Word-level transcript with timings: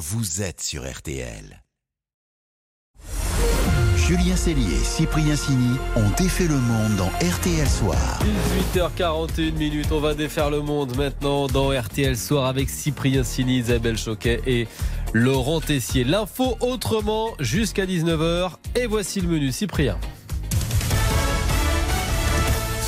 vous 0.00 0.40
êtes 0.40 0.62
sur 0.62 0.90
RTL. 0.90 1.62
Julien 3.96 4.34
Cellier 4.34 4.76
et 4.76 4.84
Cyprien 4.84 5.36
Sini 5.36 5.76
ont 5.94 6.08
défait 6.16 6.48
le 6.48 6.56
monde 6.56 6.96
dans 6.96 7.10
RTL 7.18 7.68
Soir. 7.68 8.18
18h41 8.74 9.52
minutes, 9.52 9.92
on 9.92 10.00
va 10.00 10.14
défaire 10.14 10.48
le 10.48 10.62
monde 10.62 10.96
maintenant 10.96 11.48
dans 11.48 11.78
RTL 11.78 12.16
Soir 12.16 12.46
avec 12.46 12.70
Cyprien 12.70 13.24
Sini, 13.24 13.58
Isabelle 13.58 13.98
Choquet 13.98 14.40
et 14.46 14.68
Laurent 15.12 15.60
Tessier. 15.60 16.04
L'info 16.04 16.56
autrement 16.60 17.34
jusqu'à 17.38 17.84
19h 17.84 18.52
et 18.76 18.86
voici 18.86 19.20
le 19.20 19.28
menu 19.28 19.52
Cyprien. 19.52 19.98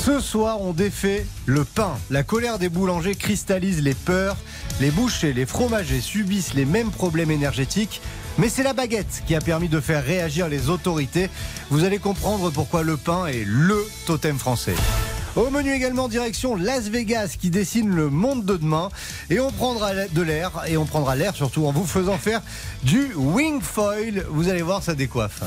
Ce 0.03 0.19
soir, 0.19 0.59
on 0.61 0.73
défait 0.73 1.25
le 1.45 1.63
pain. 1.63 1.93
La 2.09 2.23
colère 2.23 2.59
des 2.59 2.67
boulangers 2.67 3.15
cristallise 3.15 3.81
les 3.83 3.93
peurs. 3.93 4.35
Les 4.79 4.91
bouchers, 4.91 5.33
les 5.33 5.45
fromagers 5.45 6.01
subissent 6.01 6.53
les 6.53 6.65
mêmes 6.65 6.91
problèmes 6.91 7.31
énergétiques. 7.31 8.01
Mais 8.37 8.49
c'est 8.49 8.63
la 8.63 8.73
baguette 8.73 9.23
qui 9.27 9.35
a 9.35 9.41
permis 9.41 9.69
de 9.69 9.79
faire 9.79 10.03
réagir 10.03 10.49
les 10.49 10.69
autorités. 10.69 11.29
Vous 11.69 11.83
allez 11.83 11.99
comprendre 11.99 12.49
pourquoi 12.49 12.81
le 12.81 12.97
pain 12.97 13.27
est 13.27 13.45
LE 13.45 13.85
totem 14.07 14.37
français. 14.39 14.75
Au 15.35 15.49
menu 15.49 15.71
également 15.71 16.07
direction 16.07 16.55
Las 16.55 16.89
Vegas 16.89 17.35
qui 17.39 17.49
dessine 17.49 17.89
le 17.89 18.09
monde 18.09 18.45
de 18.45 18.55
demain 18.55 18.89
et 19.29 19.39
on 19.39 19.51
prendra 19.51 19.93
de 19.93 20.21
l'air 20.21 20.51
et 20.67 20.77
on 20.77 20.85
prendra 20.85 21.15
l'air 21.15 21.35
surtout 21.35 21.65
en 21.65 21.71
vous 21.71 21.85
faisant 21.85 22.17
faire 22.17 22.41
du 22.83 23.13
wing 23.15 23.61
foil. 23.61 24.25
Vous 24.29 24.49
allez 24.49 24.61
voir 24.61 24.83
ça 24.83 24.93
décoiffe. 24.93 25.41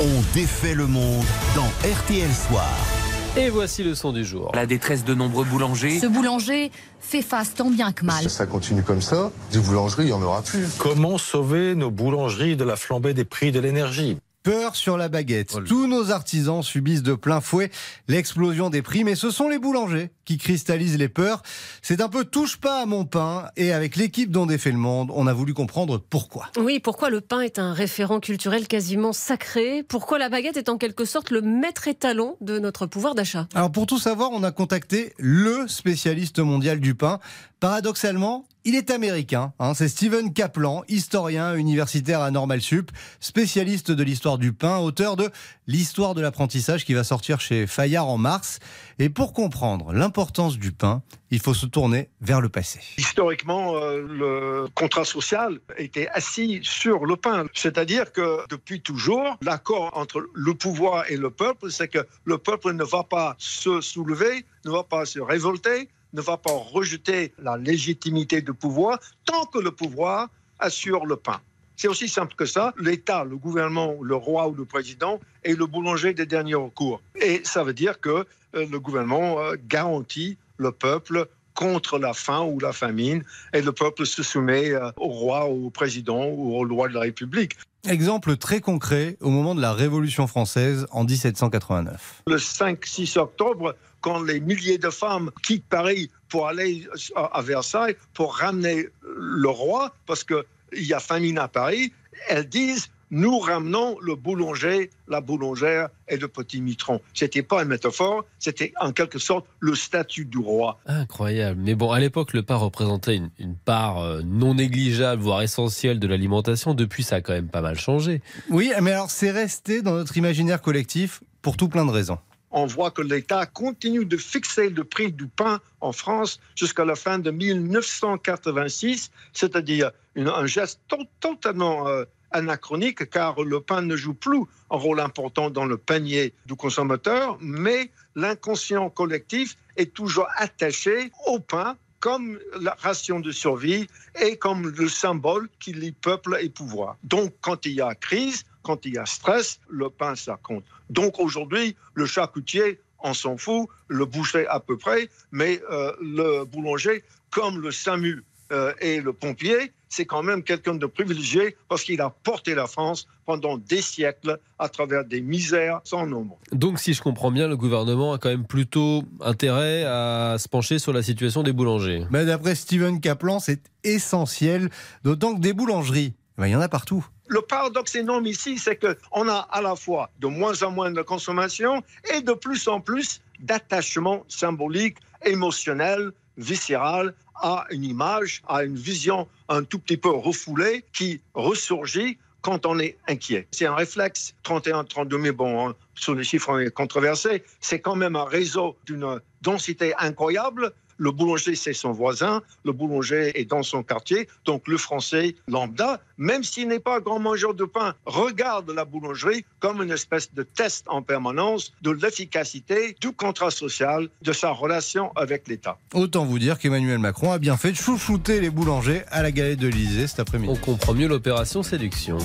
On 0.00 0.22
défait 0.34 0.74
le 0.74 0.86
monde 0.86 1.24
dans 1.54 1.68
RTL 1.88 2.30
Soir. 2.48 2.91
Et 3.34 3.48
voici 3.48 3.82
le 3.82 3.94
son 3.94 4.12
du 4.12 4.26
jour. 4.26 4.52
La 4.54 4.66
détresse 4.66 5.06
de 5.06 5.14
nombreux 5.14 5.46
boulangers. 5.46 5.98
Ce 5.98 6.06
boulanger 6.06 6.70
fait 7.00 7.22
face 7.22 7.54
tant 7.54 7.70
bien 7.70 7.90
que 7.90 8.04
mal. 8.04 8.22
Si 8.22 8.28
ça 8.28 8.44
continue 8.44 8.82
comme 8.82 9.00
ça, 9.00 9.32
des 9.52 9.58
boulangeries, 9.58 10.02
il 10.02 10.06
n'y 10.08 10.12
en 10.12 10.20
aura 10.20 10.42
plus. 10.42 10.66
Comment 10.76 11.16
sauver 11.16 11.74
nos 11.74 11.90
boulangeries 11.90 12.56
de 12.56 12.64
la 12.64 12.76
flambée 12.76 13.14
des 13.14 13.24
prix 13.24 13.50
de 13.50 13.58
l'énergie? 13.58 14.18
Peur 14.42 14.74
sur 14.74 14.96
la 14.96 15.08
baguette. 15.08 15.56
Tous 15.66 15.86
nos 15.86 16.10
artisans 16.10 16.64
subissent 16.64 17.04
de 17.04 17.14
plein 17.14 17.40
fouet 17.40 17.70
l'explosion 18.08 18.70
des 18.70 18.82
prix, 18.82 19.04
mais 19.04 19.14
ce 19.14 19.30
sont 19.30 19.48
les 19.48 19.60
boulangers 19.60 20.10
qui 20.24 20.36
cristallisent 20.36 20.98
les 20.98 21.08
peurs. 21.08 21.42
C'est 21.80 22.00
un 22.00 22.08
peu 22.08 22.24
touche 22.24 22.56
pas 22.56 22.82
à 22.82 22.86
mon 22.86 23.04
pain, 23.04 23.46
et 23.56 23.72
avec 23.72 23.94
l'équipe 23.94 24.32
dont 24.32 24.46
défait 24.46 24.72
le 24.72 24.78
monde, 24.78 25.12
on 25.14 25.28
a 25.28 25.32
voulu 25.32 25.54
comprendre 25.54 25.98
pourquoi. 25.98 26.48
Oui, 26.58 26.80
pourquoi 26.80 27.08
le 27.08 27.20
pain 27.20 27.40
est 27.40 27.60
un 27.60 27.72
référent 27.72 28.18
culturel 28.18 28.66
quasiment 28.66 29.12
sacré? 29.12 29.84
Pourquoi 29.84 30.18
la 30.18 30.28
baguette 30.28 30.56
est 30.56 30.68
en 30.68 30.76
quelque 30.76 31.04
sorte 31.04 31.30
le 31.30 31.40
maître 31.40 31.86
étalon 31.86 32.36
de 32.40 32.58
notre 32.58 32.86
pouvoir 32.86 33.14
d'achat? 33.14 33.46
Alors 33.54 33.70
pour 33.70 33.86
tout 33.86 33.98
savoir, 33.98 34.30
on 34.32 34.42
a 34.42 34.50
contacté 34.50 35.12
le 35.18 35.68
spécialiste 35.68 36.40
mondial 36.40 36.80
du 36.80 36.96
pain. 36.96 37.20
Paradoxalement, 37.62 38.44
il 38.64 38.74
est 38.74 38.90
américain. 38.90 39.52
Hein. 39.60 39.74
c'est 39.74 39.86
Steven 39.86 40.32
Kaplan, 40.32 40.82
historien 40.88 41.54
universitaire 41.54 42.20
à 42.20 42.32
Normal 42.32 42.60
Sup, 42.60 42.90
spécialiste 43.20 43.92
de 43.92 44.02
l'histoire 44.02 44.36
du 44.36 44.52
pain, 44.52 44.78
auteur 44.78 45.14
de 45.14 45.30
L'histoire 45.68 46.14
de 46.14 46.20
l'apprentissage 46.20 46.84
qui 46.84 46.92
va 46.92 47.04
sortir 47.04 47.38
chez 47.38 47.68
Fayard 47.68 48.08
en 48.08 48.18
mars. 48.18 48.58
Et 48.98 49.08
pour 49.08 49.32
comprendre 49.32 49.92
l'importance 49.92 50.58
du 50.58 50.72
pain, 50.72 51.02
il 51.30 51.38
faut 51.38 51.54
se 51.54 51.66
tourner 51.66 52.08
vers 52.20 52.40
le 52.40 52.48
passé. 52.48 52.80
Historiquement, 52.98 53.76
euh, 53.76 54.04
le 54.08 54.68
contrat 54.74 55.04
social 55.04 55.60
était 55.78 56.08
assis 56.08 56.58
sur 56.64 57.06
le 57.06 57.14
pain. 57.14 57.46
C'est-à-dire 57.54 58.10
que 58.10 58.40
depuis 58.50 58.80
toujours, 58.80 59.38
l'accord 59.40 59.96
entre 59.96 60.28
le 60.34 60.54
pouvoir 60.54 61.08
et 61.08 61.16
le 61.16 61.30
peuple, 61.30 61.70
c'est 61.70 61.86
que 61.86 62.04
le 62.24 62.38
peuple 62.38 62.72
ne 62.72 62.82
va 62.82 63.04
pas 63.04 63.36
se 63.38 63.80
soulever, 63.80 64.44
ne 64.64 64.72
va 64.72 64.82
pas 64.82 65.04
se 65.04 65.20
révolter, 65.20 65.88
ne 66.12 66.20
va 66.20 66.36
pas 66.36 66.52
rejeter 66.52 67.32
la 67.38 67.56
légitimité 67.56 68.42
du 68.42 68.52
pouvoir 68.52 68.98
tant 69.24 69.44
que 69.46 69.58
le 69.58 69.70
pouvoir 69.70 70.28
assure 70.58 71.06
le 71.06 71.16
pain. 71.16 71.40
C'est 71.76 71.88
aussi 71.88 72.08
simple 72.08 72.34
que 72.36 72.46
ça. 72.46 72.74
L'État, 72.78 73.24
le 73.24 73.36
gouvernement, 73.36 73.96
le 74.00 74.14
roi 74.14 74.48
ou 74.48 74.54
le 74.54 74.64
président 74.64 75.18
est 75.42 75.54
le 75.54 75.66
boulanger 75.66 76.14
des 76.14 76.26
derniers 76.26 76.54
recours. 76.54 77.00
Et 77.20 77.40
ça 77.44 77.64
veut 77.64 77.74
dire 77.74 78.00
que 78.00 78.26
euh, 78.54 78.66
le 78.70 78.78
gouvernement 78.78 79.40
euh, 79.40 79.56
garantit 79.68 80.36
le 80.58 80.70
peuple 80.70 81.26
contre 81.54 81.98
la 81.98 82.14
faim 82.14 82.42
ou 82.42 82.60
la 82.60 82.72
famine 82.72 83.24
et 83.52 83.62
le 83.62 83.72
peuple 83.72 84.06
se 84.06 84.22
soumet 84.22 84.70
euh, 84.70 84.90
au 84.96 85.08
roi, 85.08 85.46
au 85.46 85.70
président 85.70 86.26
ou 86.26 86.54
au 86.54 86.66
roi 86.74 86.88
de 86.88 86.94
la 86.94 87.00
République. 87.00 87.56
Exemple 87.88 88.36
très 88.36 88.60
concret 88.60 89.16
au 89.20 89.30
moment 89.30 89.56
de 89.56 89.60
la 89.60 89.72
Révolution 89.72 90.28
française 90.28 90.86
en 90.92 91.04
1789. 91.04 92.22
Le 92.28 92.36
5-6 92.36 93.18
octobre, 93.18 93.74
quand 94.02 94.22
les 94.22 94.40
milliers 94.40 94.78
de 94.78 94.90
femmes 94.90 95.30
quittent 95.42 95.64
Paris 95.68 96.10
pour 96.28 96.48
aller 96.48 96.86
à 97.14 97.40
Versailles 97.40 97.96
pour 98.12 98.36
ramener 98.36 98.88
le 99.02 99.48
roi, 99.48 99.94
parce 100.06 100.24
qu'il 100.24 100.44
y 100.74 100.92
a 100.92 101.00
famine 101.00 101.38
à 101.38 101.48
Paris, 101.48 101.92
elles 102.28 102.48
disent 102.48 102.88
nous 103.12 103.38
ramenons 103.38 103.98
le 104.00 104.14
boulanger, 104.14 104.90
la 105.06 105.20
boulangère 105.20 105.90
et 106.08 106.16
le 106.16 106.28
petit 106.28 106.62
mitron. 106.62 107.00
C'était 107.12 107.42
pas 107.42 107.62
une 107.62 107.68
métaphore, 107.68 108.24
c'était 108.38 108.72
en 108.80 108.92
quelque 108.92 109.18
sorte 109.18 109.44
le 109.60 109.74
statut 109.74 110.24
du 110.24 110.38
roi. 110.38 110.80
Incroyable. 110.86 111.60
Mais 111.62 111.74
bon, 111.74 111.92
à 111.92 112.00
l'époque, 112.00 112.32
le 112.32 112.42
pain 112.42 112.56
représentait 112.56 113.16
une, 113.16 113.28
une, 113.38 113.54
part 113.54 113.98
euh, 113.98 114.22
non 114.24 114.54
négligeable, 114.54 115.22
voire 115.22 115.42
essentielle 115.42 115.98
de 116.00 116.06
l'alimentation. 116.06 116.72
Depuis, 116.72 117.02
ça 117.02 117.16
a 117.16 117.20
quand 117.20 117.34
même 117.34 117.48
pas 117.48 117.60
mal 117.60 117.78
changé. 117.78 118.22
Oui, 118.48 118.72
mais 118.80 118.92
alors 118.92 119.10
c'est 119.10 119.30
resté 119.30 119.82
dans 119.82 119.92
notre 119.92 120.16
imaginaire 120.16 120.62
collectif 120.62 121.20
pour 121.42 121.58
tout 121.58 121.68
plein 121.68 121.84
de 121.84 121.90
raisons 121.90 122.18
on 122.52 122.66
voit 122.66 122.90
que 122.90 123.02
l'État 123.02 123.46
continue 123.46 124.04
de 124.04 124.16
fixer 124.16 124.70
le 124.70 124.84
prix 124.84 125.12
du 125.12 125.26
pain 125.26 125.60
en 125.80 125.92
France 125.92 126.40
jusqu'à 126.54 126.84
la 126.84 126.94
fin 126.94 127.18
de 127.18 127.30
1986, 127.30 129.10
c'est-à-dire 129.32 129.90
un 130.16 130.46
geste 130.46 130.80
totalement 131.20 131.88
euh, 131.88 132.04
anachronique 132.30 133.08
car 133.10 133.42
le 133.42 133.60
pain 133.60 133.82
ne 133.82 133.96
joue 133.96 134.14
plus 134.14 134.42
un 134.70 134.76
rôle 134.76 135.00
important 135.00 135.50
dans 135.50 135.64
le 135.64 135.76
panier 135.76 136.34
du 136.46 136.54
consommateur, 136.54 137.38
mais 137.40 137.90
l'inconscient 138.14 138.90
collectif 138.90 139.56
est 139.76 139.92
toujours 139.92 140.26
attaché 140.36 141.10
au 141.26 141.38
pain 141.38 141.76
comme 142.00 142.40
la 142.60 142.76
ration 142.80 143.20
de 143.20 143.30
survie 143.30 143.86
et 144.20 144.36
comme 144.36 144.68
le 144.68 144.88
symbole 144.88 145.48
qui 145.60 145.72
lie 145.72 145.92
peuple 145.92 146.36
et 146.40 146.48
pouvoir. 146.48 146.96
Donc 147.04 147.32
quand 147.40 147.64
il 147.64 147.74
y 147.74 147.80
a 147.80 147.94
crise, 147.94 148.44
quand 148.62 148.86
il 148.86 148.94
y 148.94 148.98
a 148.98 149.06
stress, 149.06 149.60
le 149.68 149.90
pain, 149.90 150.14
ça 150.14 150.38
compte. 150.42 150.64
Donc 150.90 151.18
aujourd'hui, 151.18 151.76
le 151.94 152.06
charcutier, 152.06 152.80
on 153.02 153.14
s'en 153.14 153.36
fout, 153.36 153.68
le 153.88 154.04
boucher 154.04 154.46
à 154.46 154.60
peu 154.60 154.76
près, 154.76 155.08
mais 155.30 155.60
euh, 155.70 155.92
le 156.00 156.44
boulanger, 156.44 157.02
comme 157.30 157.60
le 157.60 157.70
SAMU 157.70 158.22
euh, 158.52 158.72
et 158.80 159.00
le 159.00 159.12
pompier, 159.12 159.72
c'est 159.88 160.06
quand 160.06 160.22
même 160.22 160.42
quelqu'un 160.42 160.74
de 160.74 160.86
privilégié 160.86 161.56
parce 161.68 161.82
qu'il 161.84 162.00
a 162.00 162.10
porté 162.10 162.54
la 162.54 162.66
France 162.66 163.06
pendant 163.26 163.58
des 163.58 163.82
siècles 163.82 164.38
à 164.58 164.68
travers 164.68 165.04
des 165.04 165.20
misères 165.20 165.80
sans 165.84 166.06
nombre. 166.06 166.38
Donc 166.50 166.78
si 166.78 166.94
je 166.94 167.02
comprends 167.02 167.30
bien, 167.30 167.46
le 167.46 167.56
gouvernement 167.56 168.14
a 168.14 168.18
quand 168.18 168.30
même 168.30 168.46
plutôt 168.46 169.02
intérêt 169.20 169.84
à 169.84 170.36
se 170.38 170.48
pencher 170.48 170.78
sur 170.78 170.92
la 170.92 171.02
situation 171.02 171.42
des 171.42 171.52
boulangers. 171.52 172.06
Mais 172.10 172.24
d'après 172.24 172.54
Steven 172.54 173.00
Kaplan, 173.00 173.38
c'est 173.38 173.60
essentiel, 173.84 174.70
d'autant 175.04 175.34
que 175.34 175.40
des 175.40 175.52
boulangeries, 175.52 176.14
ben, 176.38 176.46
il 176.46 176.52
y 176.52 176.56
en 176.56 176.60
a 176.60 176.68
partout. 176.68 177.06
Le 177.32 177.40
paradoxe 177.40 177.94
énorme 177.94 178.26
ici, 178.26 178.58
c'est 178.58 178.76
qu'on 178.76 179.26
a 179.26 179.48
à 179.50 179.62
la 179.62 179.74
fois 179.74 180.10
de 180.20 180.26
moins 180.26 180.62
en 180.62 180.70
moins 180.70 180.90
de 180.90 181.00
consommation 181.00 181.82
et 182.12 182.20
de 182.20 182.34
plus 182.34 182.68
en 182.68 182.78
plus 182.78 183.22
d'attachement 183.40 184.22
symbolique, 184.28 184.98
émotionnel, 185.24 186.12
viscéral 186.36 187.14
à 187.36 187.64
une 187.70 187.84
image, 187.84 188.42
à 188.48 188.64
une 188.64 188.76
vision 188.76 189.26
un 189.48 189.64
tout 189.64 189.78
petit 189.78 189.96
peu 189.96 190.10
refoulée 190.10 190.84
qui 190.92 191.22
ressurgit 191.32 192.18
quand 192.42 192.66
on 192.66 192.78
est 192.78 192.98
inquiet. 193.08 193.48
C'est 193.50 193.64
un 193.64 193.76
réflexe 193.76 194.34
31, 194.42 194.84
32 194.84 195.16
mais 195.16 195.32
bon, 195.32 195.68
hein, 195.68 195.74
sur 195.94 196.14
les 196.14 196.24
chiffres 196.24 196.68
controversés, 196.68 197.44
c'est 197.60 197.80
quand 197.80 197.96
même 197.96 198.14
un 198.14 198.26
réseau 198.26 198.76
d'une 198.84 199.20
densité 199.40 199.94
incroyable 199.98 200.74
le 200.98 201.10
boulanger, 201.10 201.54
c'est 201.54 201.72
son 201.72 201.92
voisin. 201.92 202.42
Le 202.64 202.72
boulanger 202.72 203.38
est 203.40 203.44
dans 203.44 203.62
son 203.62 203.82
quartier. 203.82 204.28
Donc 204.44 204.68
le 204.68 204.76
français 204.76 205.34
lambda, 205.48 206.00
même 206.18 206.42
s'il 206.42 206.68
n'est 206.68 206.78
pas 206.78 206.98
un 206.98 207.00
grand 207.00 207.18
mangeur 207.18 207.54
de 207.54 207.64
pain, 207.64 207.94
regarde 208.06 208.70
la 208.70 208.84
boulangerie 208.84 209.44
comme 209.60 209.82
une 209.82 209.90
espèce 209.90 210.32
de 210.32 210.42
test 210.42 210.84
en 210.88 211.02
permanence 211.02 211.72
de 211.82 211.90
l'efficacité 211.90 212.96
du 213.00 213.12
contrat 213.12 213.50
social, 213.50 214.08
de 214.22 214.32
sa 214.32 214.50
relation 214.50 215.12
avec 215.16 215.48
l'État. 215.48 215.78
Autant 215.94 216.24
vous 216.24 216.38
dire 216.38 216.58
qu'Emmanuel 216.58 216.98
Macron 216.98 217.32
a 217.32 217.38
bien 217.38 217.56
fait 217.56 217.72
de 217.72 217.76
chouchouter 217.76 218.40
les 218.40 218.50
boulangers 218.50 219.02
à 219.10 219.22
la 219.22 219.32
galette 219.32 219.58
de 219.58 219.68
l'Élysée 219.68 220.06
cet 220.06 220.20
après-midi. 220.20 220.52
On 220.52 220.56
comprend 220.56 220.94
mieux 220.94 221.08
l'opération 221.08 221.62
séduction. 221.62 222.18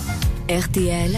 RTL. 0.49 1.11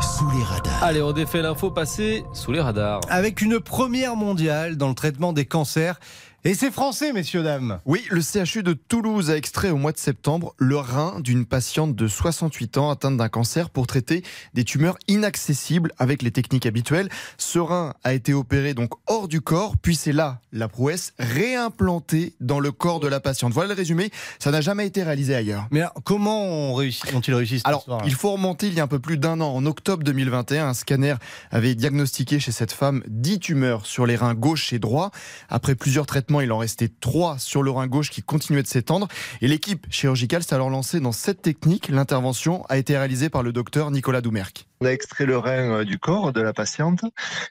Sous 0.00 0.30
les 0.30 0.44
radars. 0.44 0.82
Allez, 0.84 1.00
on 1.00 1.12
défait 1.12 1.40
l'info 1.40 1.70
passée 1.70 2.24
sous 2.34 2.52
les 2.52 2.60
radars. 2.60 3.00
Avec 3.08 3.40
une 3.40 3.60
première 3.60 4.14
mondiale 4.14 4.76
dans 4.76 4.88
le 4.88 4.94
traitement 4.94 5.32
des 5.32 5.46
cancers 5.46 5.98
Et 6.46 6.54
c'est 6.54 6.70
français, 6.70 7.12
messieurs, 7.12 7.42
dames. 7.42 7.80
Oui, 7.86 8.04
le 8.08 8.20
CHU 8.20 8.62
de 8.62 8.72
Toulouse 8.72 9.32
a 9.32 9.36
extrait 9.36 9.70
au 9.70 9.76
mois 9.78 9.90
de 9.90 9.98
septembre 9.98 10.54
le 10.58 10.76
rein 10.76 11.18
d'une 11.18 11.44
patiente 11.44 11.96
de 11.96 12.06
68 12.06 12.78
ans 12.78 12.88
atteinte 12.88 13.16
d'un 13.16 13.28
cancer 13.28 13.68
pour 13.68 13.88
traiter 13.88 14.22
des 14.54 14.62
tumeurs 14.62 14.96
inaccessibles 15.08 15.90
avec 15.98 16.22
les 16.22 16.30
techniques 16.30 16.64
habituelles. 16.64 17.08
Ce 17.36 17.58
rein 17.58 17.94
a 18.04 18.14
été 18.14 18.32
opéré 18.32 18.74
donc 18.74 18.92
hors 19.08 19.26
du 19.26 19.40
corps, 19.40 19.74
puis 19.76 19.96
c'est 19.96 20.12
là 20.12 20.38
la 20.52 20.68
prouesse 20.68 21.14
réimplanté 21.18 22.36
dans 22.40 22.60
le 22.60 22.70
corps 22.70 23.00
de 23.00 23.08
la 23.08 23.18
patiente. 23.18 23.52
Voilà 23.52 23.70
le 23.70 23.74
résumé, 23.74 24.12
ça 24.38 24.52
n'a 24.52 24.60
jamais 24.60 24.86
été 24.86 25.02
réalisé 25.02 25.34
ailleurs. 25.34 25.66
Mais 25.72 25.80
alors, 25.80 25.94
comment 26.04 26.74
ont-ils 26.76 27.34
réussi 27.34 27.56
cette 27.56 27.66
Alors, 27.66 27.80
histoire 27.80 28.02
il 28.06 28.14
faut 28.14 28.30
remonter 28.30 28.68
il 28.68 28.74
y 28.74 28.78
a 28.78 28.84
un 28.84 28.86
peu 28.86 29.00
plus 29.00 29.18
d'un 29.18 29.40
an. 29.40 29.52
En 29.52 29.66
octobre 29.66 30.04
2021, 30.04 30.68
un 30.68 30.74
scanner 30.74 31.16
avait 31.50 31.74
diagnostiqué 31.74 32.38
chez 32.38 32.52
cette 32.52 32.72
femme 32.72 33.02
10 33.08 33.40
tumeurs 33.40 33.84
sur 33.84 34.06
les 34.06 34.14
reins 34.14 34.34
gauche 34.34 34.72
et 34.72 34.78
droit. 34.78 35.10
Après 35.48 35.74
plusieurs 35.74 36.06
traitements, 36.06 36.35
il 36.44 36.52
en 36.52 36.58
restait 36.58 36.90
3 37.00 37.38
sur 37.38 37.62
le 37.62 37.70
rein 37.70 37.86
gauche 37.86 38.10
qui 38.10 38.22
continuaient 38.22 38.62
de 38.62 38.68
s'étendre. 38.68 39.08
Et 39.40 39.48
l'équipe 39.48 39.86
chirurgicale 39.90 40.42
s'est 40.42 40.54
alors 40.54 40.70
lancée 40.70 41.00
dans 41.00 41.12
cette 41.12 41.42
technique. 41.42 41.88
L'intervention 41.88 42.64
a 42.68 42.78
été 42.78 42.96
réalisée 42.96 43.28
par 43.28 43.42
le 43.42 43.52
docteur 43.52 43.90
Nicolas 43.90 44.20
Doumerc. 44.20 44.66
On 44.80 44.86
a 44.86 44.90
extrait 44.90 45.24
le 45.24 45.38
rein 45.38 45.80
euh, 45.80 45.84
du 45.84 45.98
corps 45.98 46.32
de 46.32 46.42
la 46.42 46.52
patiente 46.52 47.00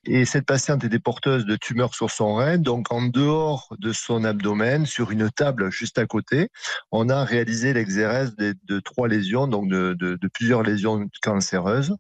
et 0.06 0.26
cette 0.26 0.46
patiente 0.46 0.84
était 0.84 1.00
porteuse 1.00 1.46
de 1.46 1.56
tumeurs 1.56 1.96
sur 1.96 2.12
son 2.12 2.36
rein. 2.36 2.58
Donc 2.58 2.92
en 2.92 3.02
dehors 3.02 3.74
de 3.80 3.92
son 3.92 4.24
abdomen, 4.24 4.86
sur 4.86 5.12
une 5.12 5.32
table 5.32 5.72
juste 5.72 5.98
à 5.98 6.06
côté, 6.06 6.50
on 6.92 7.10
a 7.10 7.24
réalisé 7.24 7.74
l'exérèse 7.74 8.36
de, 8.36 8.80
trois 8.80 9.08
lésions, 9.08 9.48
donc 9.48 9.70
de 9.70 10.28
plusieurs 10.34 10.62
lésions 10.62 11.08
cancéreuses. 11.22 11.96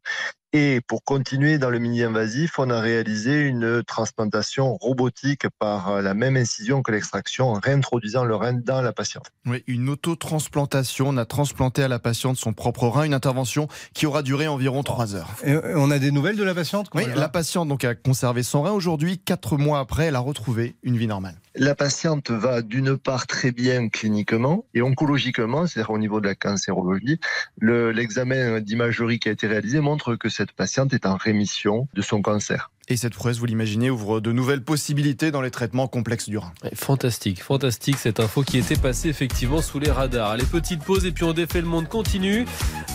Et 0.57 0.79
pour 0.79 1.03
continuer 1.03 1.57
dans 1.57 1.69
le 1.69 1.79
mini-invasif, 1.79 2.59
on 2.59 2.69
a 2.69 2.79
réalisé 2.79 3.41
une 3.41 3.83
transplantation 3.83 4.77
robotique 4.77 5.49
par 5.59 6.01
la 6.01 6.13
même 6.13 6.37
incision 6.37 6.81
que 6.81 6.93
l'extraction, 6.93 7.49
en 7.49 7.59
réintroduisant 7.59 8.23
le 8.23 8.37
rein 8.37 8.53
dans 8.53 8.81
la 8.81 8.93
patiente. 8.93 9.25
Oui, 9.45 9.65
une 9.67 9.89
autotransplantation. 9.89 11.09
On 11.09 11.17
a 11.17 11.25
transplanté 11.25 11.83
à 11.83 11.89
la 11.89 11.99
patiente 11.99 12.37
son 12.37 12.53
propre 12.53 12.87
rein, 12.87 13.03
une 13.03 13.13
intervention 13.13 13.67
qui 13.93 14.05
aura 14.05 14.23
duré 14.23 14.47
environ 14.47 14.81
3 14.81 15.15
heures. 15.15 15.29
Et 15.43 15.57
on 15.75 15.91
a 15.91 15.99
des 15.99 16.11
nouvelles 16.11 16.37
de 16.37 16.43
la 16.45 16.55
patiente 16.55 16.87
Oui, 16.95 17.03
la 17.13 17.27
patiente 17.27 17.67
donc 17.67 17.83
a 17.83 17.93
conservé 17.93 18.41
son 18.41 18.61
rein. 18.61 18.71
Aujourd'hui, 18.71 19.17
4 19.17 19.57
mois 19.57 19.79
après, 19.79 20.05
elle 20.05 20.15
a 20.15 20.19
retrouvé 20.19 20.77
une 20.83 20.95
vie 20.95 21.07
normale. 21.07 21.35
La 21.57 21.73
patiente 21.73 22.31
va 22.31 22.61
d'une 22.61 22.97
part 22.97 23.27
très 23.27 23.51
bien 23.51 23.87
cliniquement 23.87 24.65
et 24.73 24.81
oncologiquement, 24.81 25.65
c'est-à-dire 25.67 25.91
au 25.91 25.97
niveau 25.97 26.19
de 26.19 26.27
la 26.27 26.35
cancérologie. 26.35 27.19
Le- 27.57 27.91
L'examen 27.91 28.59
d'imagerie 28.59 29.19
qui 29.19 29.29
a 29.29 29.31
été 29.31 29.47
réalisé 29.47 29.79
montre 29.79 30.15
que 30.17 30.27
cette 30.27 30.51
patiente 30.51 30.93
est 30.93 31.05
en 31.05 31.15
rémission 31.15 31.87
de 31.93 32.01
son 32.01 32.21
cancer. 32.21 32.71
Et 32.87 32.97
cette 32.97 33.15
prouesse, 33.15 33.37
vous 33.37 33.45
l'imaginez, 33.47 33.89
ouvre 33.89 34.19
de 34.19 34.31
nouvelles 34.31 34.61
possibilités 34.61 35.31
dans 35.31 35.41
les 35.41 35.49
traitements 35.49 35.87
complexes 35.87 36.29
du 36.29 36.37
rein. 36.37 36.51
Fantastique, 36.75 37.41
fantastique 37.41 37.97
cette 37.97 38.19
info 38.19 38.43
qui 38.43 38.59
était 38.59 38.75
passée 38.75 39.09
effectivement 39.09 39.61
sous 39.61 39.79
les 39.79 39.89
radars. 39.89 40.29
Allez, 40.29 40.43
petite 40.43 40.83
pause 40.83 41.03
et 41.05 41.11
puis 41.11 41.23
on 41.23 41.33
défait 41.33 41.61
le 41.61 41.67
monde 41.67 41.87
continue 41.89 42.45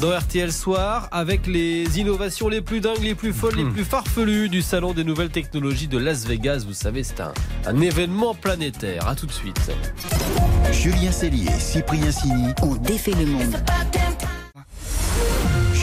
dans 0.01 0.17
RTL 0.17 0.53
Soir 0.53 1.09
avec 1.11 1.49
les 1.49 1.99
innovations 1.99 2.49
les 2.49 2.61
plus 2.61 2.81
dingues, 2.81 3.03
les 3.03 3.17
plus 3.17 3.33
folles, 3.33 3.57
les 3.57 3.65
plus 3.65 3.85
farfelues 3.85 4.49
du 4.49 4.63
Salon 4.63 4.93
des 4.95 5.03
Nouvelles 5.03 5.31
Technologies 5.31 5.89
de 5.89 5.99
Las 5.99 6.25
Vegas. 6.25 6.63
Vous 6.65 6.75
savez, 6.75 7.03
c'est 7.03 7.21
un, 7.21 7.33
un 7.67 7.81
événement 7.81 8.35
planétaire. 8.35 9.09
À 9.09 9.17
tout 9.17 9.27
de 9.27 9.33
suite. 9.33 9.73
Julien 10.73 11.11
Cellier, 11.11 11.51
Cyprien 11.59 12.13
Sini. 12.13 12.53
On 12.63 12.77
défait 12.77 13.13
le 13.13 13.27
monde. 13.27 13.57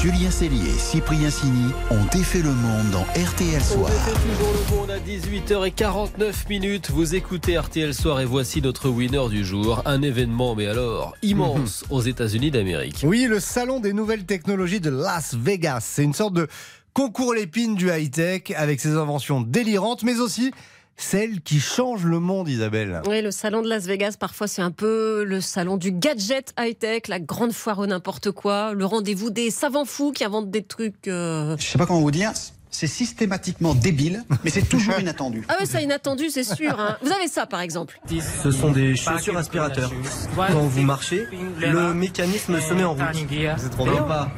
Julien 0.02 0.30
Cellier, 0.30 0.72
Cyprien 0.78 1.30
Sini 1.32 1.72
ont 1.90 2.06
défait 2.12 2.42
le 2.42 2.52
monde 2.52 2.92
dans 2.92 3.02
RTL 3.20 3.60
On 3.60 3.64
Soir. 3.74 3.90
défait 3.90 4.12
toujours 4.32 4.54
le 4.54 4.76
monde 4.76 4.92
à 4.92 5.00
18h49 5.00 6.48
minutes. 6.50 6.92
Vous 6.92 7.16
écoutez 7.16 7.58
RTL 7.58 7.94
Soir 7.94 8.20
et 8.22 8.26
voici 8.26 8.62
notre 8.62 8.90
winner 8.90 9.28
du 9.30 9.44
jour. 9.44 9.82
Un 9.86 10.02
événement, 10.04 10.56
mais 10.56 10.68
alors 10.68 11.16
immense 11.24 11.84
aux 11.90 12.02
États-Unis 12.02 12.52
d'Amérique. 12.52 13.02
Oui, 13.04 13.26
le 13.28 13.40
salon 13.40 13.80
des 13.80 13.94
nouvelles 13.94 14.26
technologies 14.26 14.80
de 14.80 14.92
Las 14.92 15.34
Vegas. 15.36 15.82
C'est 15.82 16.04
une 16.04 16.14
sorte 16.14 16.34
de 16.34 16.48
concours 16.94 17.34
l'épine 17.34 17.76
du 17.76 17.90
high-tech 17.90 18.44
avec 18.56 18.80
ses 18.80 18.96
inventions 18.96 19.42
délirantes, 19.42 20.04
mais 20.04 20.20
aussi 20.20 20.52
celles 20.98 21.42
qui 21.42 21.60
changent 21.60 22.06
le 22.06 22.20
monde, 22.20 22.50
Isabelle. 22.50 23.02
Oui, 23.08 23.22
le 23.22 23.32
salon 23.32 23.62
de 23.62 23.70
Las 23.70 23.86
Vegas, 23.86 24.16
parfois 24.20 24.48
c'est 24.48 24.62
un 24.64 24.72
peu 24.72 25.24
le 25.24 25.42
salon 25.42 25.78
du 25.78 25.92
gadget 25.92 26.54
high-tech, 26.60 27.04
la 27.08 27.20
grande 27.20 27.54
foire 27.54 27.80
au 27.80 27.86
n'importe 27.88 28.32
quoi, 28.32 28.74
le 28.74 28.86
rendez-vous 28.86 29.30
des 29.30 29.52
savants 29.52 29.86
fous 29.86 30.12
qui 30.12 30.24
inventent 30.26 30.50
des 30.52 30.64
trucs. 30.64 31.08
euh, 31.08 31.56
Je 31.60 31.66
sais 31.66 31.78
pas 31.78 31.86
comment 31.86 32.02
vous 32.02 32.12
dire, 32.12 32.32
c'est 32.72 32.88
systématiquement 32.88 33.74
débile, 33.76 34.24
mais 34.44 34.50
c'est 34.50 34.68
toujours 34.68 35.00
inattendu. 35.00 35.46
Ah 35.50 35.56
ouais, 35.60 35.66
ça 35.66 35.82
inattendu, 35.82 36.30
c'est 36.30 36.44
sûr. 36.44 36.80
hein. 36.80 36.98
Vous 37.02 37.12
avez 37.12 37.28
ça 37.28 37.46
par 37.46 37.62
exemple. 37.62 38.00
Ce 38.44 38.52
sont 38.52 38.72
des 38.72 38.96
chaussures 38.96 39.38
aspirateurs. 39.38 39.92
Quand 40.36 40.62
vous 40.62 40.82
marchez, 40.82 41.28
le 41.62 41.94
mécanisme 41.94 42.60
se 42.60 42.74
met 42.74 42.84
en 42.84 42.94
route. 42.94 43.02
Un 43.02 44.04
pas, 44.04 44.30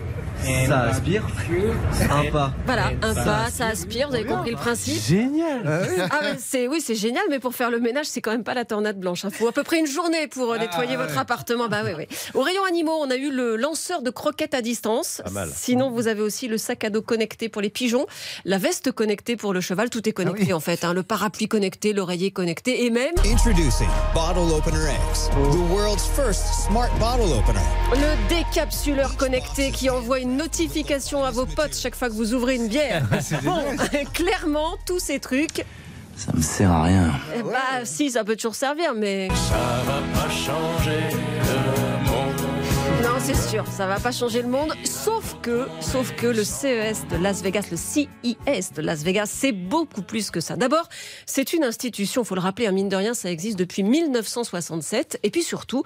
ça 0.67 0.81
aspire. 0.83 1.23
Un 2.09 2.31
pas. 2.31 2.51
Voilà, 2.65 2.87
un 3.01 3.13
pas, 3.13 3.49
ça 3.51 3.67
aspire, 3.67 4.09
vous 4.09 4.15
avez 4.15 4.25
compris 4.25 4.51
le 4.51 4.57
principe 4.57 5.01
Génial 5.01 5.61
Ah 6.11 6.19
ouais, 6.23 6.37
c'est 6.39 6.67
oui, 6.67 6.81
c'est 6.81 6.95
génial, 6.95 7.23
mais 7.29 7.39
pour 7.39 7.53
faire 7.53 7.69
le 7.71 7.79
ménage, 7.79 8.05
c'est 8.07 8.21
quand 8.21 8.31
même 8.31 8.43
pas 8.43 8.53
la 8.53 8.65
tornade 8.65 8.99
blanche. 8.99 9.21
Il 9.23 9.31
faut 9.31 9.47
à 9.47 9.51
peu 9.51 9.63
près 9.63 9.79
une 9.79 9.87
journée 9.87 10.27
pour 10.27 10.51
euh, 10.53 10.57
nettoyer 10.57 10.95
votre 10.95 11.17
appartement. 11.17 11.67
Bah 11.67 11.81
oui, 11.83 11.91
oui. 11.97 12.07
Au 12.33 12.41
rayon 12.41 12.63
animaux, 12.67 12.97
on 12.99 13.09
a 13.11 13.15
eu 13.15 13.31
le 13.31 13.55
lanceur 13.55 14.01
de 14.01 14.09
croquettes 14.09 14.53
à 14.53 14.61
distance. 14.61 15.21
Sinon, 15.55 15.91
vous 15.91 16.07
avez 16.07 16.21
aussi 16.21 16.47
le 16.47 16.57
sac 16.57 16.83
à 16.83 16.89
dos 16.89 17.01
connecté 17.01 17.49
pour 17.49 17.61
les 17.61 17.69
pigeons, 17.69 18.05
la 18.45 18.57
veste 18.57 18.91
connectée 18.91 19.35
pour 19.35 19.53
le 19.53 19.61
cheval. 19.61 19.89
Tout 19.89 20.07
est 20.07 20.13
connecté 20.13 20.53
en 20.53 20.59
fait. 20.59 20.83
hein. 20.83 20.93
Le 20.93 21.03
parapluie 21.03 21.47
connecté, 21.47 21.93
l'oreiller 21.93 22.31
connecté 22.31 22.85
et 22.85 22.89
même 22.89 23.13
Introducing 23.25 23.87
Bottle 24.13 24.53
Opener 24.53 24.91
X, 25.11 25.29
the 25.51 25.71
world's 25.71 26.05
first 26.15 26.43
smart 26.67 26.89
bottle 26.99 27.31
opener. 27.33 27.59
le 27.93 28.29
décapsuleur 28.29 29.15
connecté 29.17 29.71
qui 29.71 29.89
envoie 29.89 30.19
une 30.19 30.28
notification 30.37 31.23
à 31.23 31.31
vos 31.31 31.45
potes 31.45 31.75
chaque 31.75 31.95
fois 31.95 32.07
que 32.09 32.13
vous 32.13 32.33
ouvrez 32.33 32.55
une 32.55 32.67
bière. 32.67 33.03
Bon, 33.43 33.63
clairement, 34.13 34.77
tous 34.85 34.99
ces 34.99 35.19
trucs, 35.19 35.65
Ça 36.15 36.31
me 36.35 36.41
sert 36.41 36.71
à 36.71 36.83
rien. 36.83 37.11
eh 37.37 37.41
bah 37.43 37.83
si, 37.85 38.11
ça 38.11 38.23
peut 38.23 38.35
toujours 38.35 38.55
servir, 38.55 38.93
mais. 38.95 39.27
Ça 39.29 39.83
va 39.85 40.01
pas 40.21 40.29
changer 40.29 40.99
c'est 43.21 43.35
sûr, 43.35 43.65
ça 43.67 43.87
va 43.87 43.99
pas 43.99 44.11
changer 44.11 44.41
le 44.41 44.47
monde. 44.47 44.73
Sauf 44.83 45.35
que, 45.41 45.67
sauf 45.81 46.13
que 46.15 46.27
le 46.27 46.43
CES 46.43 47.07
de 47.09 47.17
Las 47.17 47.41
Vegas, 47.41 47.65
le 47.71 47.77
CES 47.77 48.73
de 48.73 48.81
Las 48.81 49.03
Vegas, 49.03 49.27
c'est 49.27 49.51
beaucoup 49.51 50.01
plus 50.01 50.31
que 50.31 50.39
ça. 50.39 50.55
D'abord, 50.55 50.87
c'est 51.25 51.53
une 51.53 51.63
institution, 51.63 52.23
faut 52.23 52.35
le 52.35 52.41
rappeler, 52.41 52.67
un 52.67 52.71
mine 52.71 52.89
de 52.89 52.95
rien, 52.95 53.13
ça 53.13 53.31
existe 53.31 53.57
depuis 53.57 53.83
1967. 53.83 55.19
Et 55.23 55.31
puis 55.31 55.43
surtout, 55.43 55.83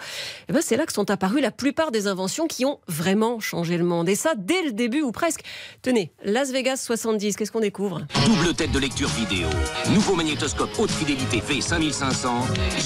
eh 0.49 0.53
ben, 0.53 0.61
c'est 0.61 0.77
là 0.77 0.85
que 0.85 0.93
sont 0.93 1.09
apparues 1.09 1.41
la 1.41 1.51
plupart 1.51 1.91
des 1.91 2.07
inventions 2.07 2.47
qui 2.47 2.65
ont 2.65 2.79
vraiment 2.87 3.39
changé 3.39 3.77
le 3.77 3.83
monde. 3.83 4.09
Et 4.09 4.15
ça, 4.15 4.33
dès 4.37 4.61
le 4.63 4.71
début 4.71 5.01
ou 5.01 5.11
presque. 5.11 5.41
Tenez, 5.81 6.11
Las 6.23 6.51
Vegas 6.51 6.77
70, 6.77 7.35
qu'est-ce 7.35 7.51
qu'on 7.51 7.59
découvre? 7.59 8.01
Double 8.25 8.53
tête 8.53 8.71
de 8.71 8.79
lecture 8.79 9.09
vidéo. 9.09 9.47
Nouveau 9.93 10.15
magnétoscope 10.15 10.69
haute 10.77 10.91
fidélité 10.91 11.39
V5500. 11.39 12.27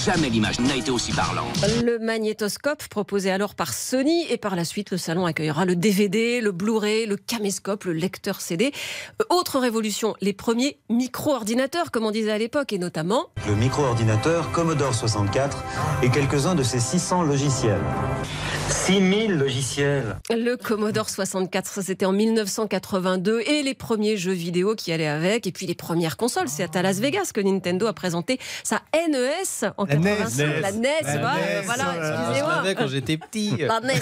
Jamais 0.06 0.30
l'image 0.30 0.60
n'a 0.60 0.76
été 0.76 0.92
aussi 0.92 1.12
parlante. 1.12 1.66
Le 1.84 2.00
magnétoscope 2.00 2.88
proposé 2.88 3.30
alors 3.32 3.56
par 3.56 3.74
Sony 3.74 4.26
et 4.38 4.40
par 4.40 4.56
la 4.56 4.66
suite 4.66 4.92
le 4.92 4.98
salon 5.00 5.26
accueillera 5.26 5.66
le 5.66 5.76
DVD, 5.76 6.42
le 6.42 6.52
Blu-ray, 6.52 7.08
le 7.08 7.16
caméscope, 7.18 7.86
le 7.86 7.94
lecteur 7.94 8.40
CD. 8.40 8.72
Euh, 9.20 9.26
Autre 9.36 9.58
révolution, 9.60 10.16
les 10.22 10.32
premiers 10.32 10.78
micro-ordinateurs 10.90 11.90
comme 11.90 12.06
on 12.06 12.12
disait 12.12 12.32
à 12.32 12.38
l'époque 12.38 12.72
et 12.72 12.78
notamment 12.78 13.30
Le 13.48 13.56
micro-ordinateur 13.56 14.52
Commodore 14.52 14.94
64 14.94 15.64
et 16.04 16.10
quelques-uns 16.12 16.54
de 16.54 16.62
ses 16.62 16.80
600 16.80 17.24
logiciels. 17.24 17.82
6000 18.70 19.34
logiciels 19.34 20.18
le 20.30 20.56
Commodore 20.56 21.10
64, 21.10 21.66
ça 21.68 21.82
c'était 21.82 22.06
en 22.06 22.12
1982 22.12 23.42
et 23.42 23.64
les 23.64 23.74
premiers 23.74 24.18
jeux 24.18 24.34
vidéo 24.34 24.76
qui 24.76 24.92
allaient 24.92 25.08
avec 25.08 25.48
et 25.48 25.52
puis 25.52 25.66
les 25.66 25.74
premières 25.76 26.16
consoles, 26.16 26.48
c'est 26.48 26.76
à 26.76 26.82
Las 26.84 27.00
Vegas 27.00 27.32
que 27.34 27.42
Nintendo 27.42 27.88
a 27.88 27.94
présenté 27.94 28.40
sa 28.64 28.82
NES 28.94 29.70
en 29.78 29.86
La 29.86 29.96
NES. 29.96 30.18
85. 30.18 30.62
La 30.62 30.72
NES, 30.74 30.90
La 31.02 31.18
voilà, 31.18 31.36
NES, 31.38 31.62
voilà, 31.66 31.84
là 31.84 32.00
là. 32.00 32.20
excusez-moi. 32.22 32.74
Quand 32.76 32.88
j'étais 32.88 33.18
petit. 33.18 33.56
La 33.58 33.80
NES. 33.82 33.94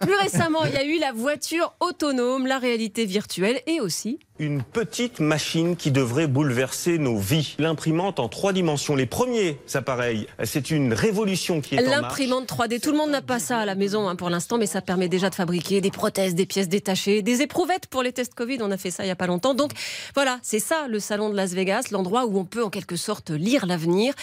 Plus 0.00 0.14
récemment, 0.14 0.64
il 0.64 0.72
y 0.72 0.76
a 0.76 0.84
eu 0.84 0.98
la 0.98 1.12
voiture 1.12 1.74
autonome, 1.80 2.46
la 2.46 2.58
réalité 2.58 3.04
virtuelle 3.04 3.60
et 3.66 3.80
aussi 3.80 4.18
Une 4.38 4.62
petite 4.62 5.20
machine 5.20 5.76
qui 5.76 5.90
devrait 5.90 6.26
bouleverser 6.26 6.96
nos 6.98 7.18
vies. 7.18 7.54
L'imprimante 7.58 8.18
en 8.18 8.28
trois 8.30 8.54
dimensions. 8.54 8.96
Les 8.96 9.04
premiers 9.04 9.58
appareils, 9.74 10.26
c'est 10.42 10.70
une 10.70 10.94
révolution 10.94 11.60
qui 11.60 11.74
est 11.74 11.78
en 11.86 11.90
marche. 12.00 12.02
L'imprimante 12.02 12.48
3D, 12.48 12.80
tout 12.80 12.92
le 12.92 12.96
monde 12.96 13.10
n'a 13.10 13.20
pas 13.20 13.38
ça 13.38 13.58
à 13.58 13.66
la 13.66 13.74
maison 13.74 14.08
hein, 14.08 14.16
pour 14.16 14.30
l'instant, 14.30 14.56
mais 14.56 14.66
ça 14.66 14.80
permet 14.80 15.08
déjà 15.08 15.28
de 15.28 15.34
fabriquer 15.34 15.82
des 15.82 15.90
prothèses, 15.90 16.34
des 16.34 16.46
pièces 16.46 16.68
détachées, 16.68 17.20
des 17.20 17.42
éprouvettes 17.42 17.86
pour 17.88 18.02
les 18.02 18.12
tests 18.12 18.34
Covid. 18.34 18.58
On 18.62 18.70
a 18.70 18.78
fait 18.78 18.90
ça 18.90 19.02
il 19.02 19.06
n'y 19.06 19.12
a 19.12 19.16
pas 19.16 19.26
longtemps. 19.26 19.52
Donc 19.52 19.72
voilà, 20.14 20.38
c'est 20.42 20.60
ça 20.60 20.88
le 20.88 20.98
salon 20.98 21.28
de 21.28 21.36
Las 21.36 21.52
Vegas, 21.52 21.88
l'endroit 21.90 22.24
où 22.24 22.38
on 22.38 22.46
peut 22.46 22.64
en 22.64 22.70
quelque 22.70 22.96
sorte 22.96 23.30
lire 23.30 23.66
l'avenir. 23.66 24.14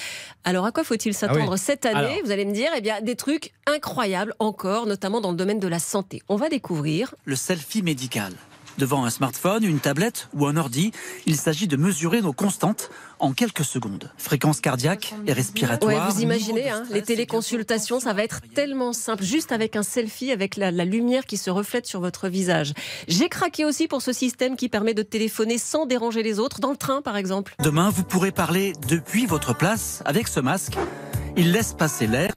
Alors 0.43 0.65
à 0.65 0.71
quoi 0.71 0.83
faut-il 0.83 1.13
s'attendre 1.13 1.51
Ah 1.51 1.53
oui. 1.53 1.59
cette 1.59 1.85
année 1.85 1.97
Alors. 1.97 2.11
Vous 2.25 2.31
allez 2.31 2.45
me 2.45 2.53
dire, 2.53 2.71
eh 2.75 2.81
bien 2.81 2.99
des 3.01 3.15
trucs 3.15 3.53
incroyables 3.67 4.33
encore, 4.39 4.87
notamment 4.87 5.21
dans 5.21 5.29
le 5.31 5.37
domaine 5.37 5.59
de 5.59 5.67
la 5.67 5.79
santé. 5.79 6.23
On 6.29 6.35
va 6.35 6.49
découvrir. 6.49 7.13
Le 7.25 7.35
selfie 7.35 7.83
médical. 7.83 8.33
Devant 8.79 9.05
un 9.05 9.09
smartphone, 9.11 9.63
une 9.63 9.79
tablette 9.79 10.29
ou 10.33 10.47
un 10.47 10.55
ordi, 10.55 10.91
il 11.27 11.35
s'agit 11.35 11.67
de 11.67 11.75
mesurer 11.75 12.21
nos 12.21 12.33
constantes 12.33 12.89
en 13.19 13.33
quelques 13.33 13.65
secondes. 13.65 14.09
Fréquence 14.17 14.61
cardiaque 14.61 15.13
et 15.27 15.33
respiratoire. 15.33 16.07
Ouais, 16.07 16.13
vous 16.13 16.21
imaginez, 16.21 16.69
hein, 16.69 16.83
les 16.89 17.03
téléconsultations, 17.03 17.99
ça 17.99 18.13
va 18.13 18.23
être 18.23 18.39
tellement 18.55 18.93
simple, 18.93 19.23
juste 19.23 19.51
avec 19.51 19.75
un 19.75 19.83
selfie, 19.83 20.31
avec 20.31 20.55
la, 20.55 20.71
la 20.71 20.85
lumière 20.85 21.25
qui 21.25 21.35
se 21.35 21.49
reflète 21.49 21.85
sur 21.85 21.99
votre 21.99 22.29
visage. 22.29 22.73
J'ai 23.09 23.27
craqué 23.27 23.65
aussi 23.65 23.87
pour 23.87 24.01
ce 24.01 24.13
système 24.13 24.55
qui 24.55 24.69
permet 24.69 24.93
de 24.93 25.03
téléphoner 25.03 25.57
sans 25.57 25.85
déranger 25.85 26.23
les 26.23 26.39
autres, 26.39 26.61
dans 26.61 26.71
le 26.71 26.77
train 26.77 27.01
par 27.01 27.17
exemple. 27.17 27.55
Demain, 27.61 27.89
vous 27.89 28.03
pourrez 28.03 28.31
parler 28.31 28.73
depuis 28.87 29.25
votre 29.25 29.53
place 29.53 30.01
avec 30.05 30.29
ce 30.29 30.39
masque. 30.39 30.77
Il 31.35 31.51
laisse 31.51 31.73
passer 31.73 32.07
l'air, 32.07 32.31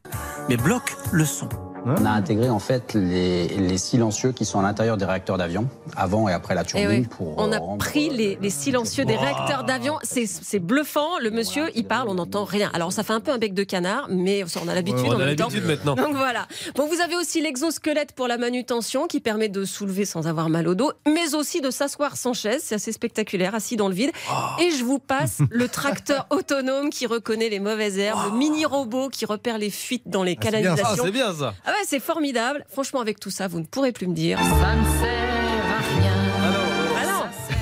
mais 0.48 0.56
bloque 0.56 0.96
le 1.12 1.24
son. 1.24 1.48
On 1.84 2.04
a 2.04 2.10
intégré 2.10 2.48
en 2.48 2.58
fait 2.60 2.94
les, 2.94 3.48
les 3.48 3.78
silencieux 3.78 4.30
qui 4.32 4.44
sont 4.44 4.60
à 4.60 4.62
l'intérieur 4.62 4.96
des 4.96 5.04
réacteurs 5.04 5.36
d'avion, 5.36 5.68
avant 5.96 6.28
et 6.28 6.32
après 6.32 6.54
la 6.54 6.62
Eh 6.62 6.66
turbine. 6.66 6.88
oui, 6.88 7.06
pour 7.08 7.34
on 7.38 7.50
a 7.50 7.58
pris 7.78 8.08
les, 8.08 8.38
les 8.40 8.50
silencieux 8.50 9.04
des 9.04 9.16
réacteurs 9.16 9.64
d'avion. 9.64 9.98
C'est 10.02 10.58
bluffant. 10.60 11.18
Le 11.20 11.30
monsieur, 11.30 11.70
il 11.74 11.84
parle, 11.84 12.08
on 12.08 12.14
n'entend 12.14 12.44
rien. 12.44 12.70
Alors, 12.72 12.92
ça 12.92 13.02
fait 13.02 13.12
un 13.12 13.20
peu 13.20 13.32
un 13.32 13.38
bec 13.38 13.52
de 13.54 13.64
canard, 13.64 14.06
mais 14.10 14.44
on 14.64 14.68
a 14.68 14.74
l'habitude. 14.74 15.00
Ouais, 15.02 15.14
on 15.16 15.20
a 15.20 15.24
l'habitude 15.26 15.64
maintenant. 15.64 15.94
Donc 15.96 16.14
voilà. 16.14 16.46
Bon, 16.76 16.86
vous 16.86 17.00
avez 17.00 17.16
aussi 17.16 17.40
l'exosquelette 17.40 18.12
pour 18.12 18.28
la 18.28 18.38
manutention 18.38 19.06
qui 19.08 19.20
permet 19.20 19.48
de 19.48 19.64
soulever 19.64 20.04
sans 20.04 20.28
avoir 20.28 20.48
mal 20.50 20.68
au 20.68 20.74
dos, 20.74 20.92
mais 21.06 21.34
aussi 21.34 21.60
de 21.60 21.70
s'asseoir 21.70 22.16
sans 22.16 22.32
chaise. 22.32 22.62
C'est 22.64 22.76
assez 22.76 22.92
spectaculaire, 22.92 23.54
assis 23.56 23.76
dans 23.76 23.88
le 23.88 23.94
vide. 23.94 24.12
Oh. 24.30 24.62
Et 24.62 24.70
je 24.70 24.84
vous 24.84 24.98
passe 25.00 25.38
le 25.50 25.66
tracteur 25.68 26.26
autonome 26.30 26.90
qui 26.90 27.06
reconnaît 27.06 27.48
les 27.48 27.60
mauvaises 27.60 27.98
herbes, 27.98 28.20
le 28.32 28.38
mini 28.38 28.64
robot 28.64 29.08
qui 29.08 29.24
repère 29.26 29.58
les 29.58 29.70
fuites 29.70 30.04
dans 30.06 30.22
les. 30.22 30.38
Ah, 30.40 30.44
c'est 30.44 30.50
bien 30.60 30.76
ça. 30.76 30.82
canalisations. 30.82 31.02
Ah, 31.02 31.06
c'est 31.06 31.12
bien 31.12 31.34
ça. 31.34 31.54
Ah 31.66 31.71
ouais, 31.72 31.84
c'est 31.86 32.00
formidable. 32.00 32.64
Franchement, 32.70 33.00
avec 33.00 33.18
tout 33.20 33.30
ça, 33.30 33.48
vous 33.48 33.58
ne 33.60 33.64
pourrez 33.64 33.92
plus 33.92 34.06
me 34.06 34.14
dire. 34.14 34.38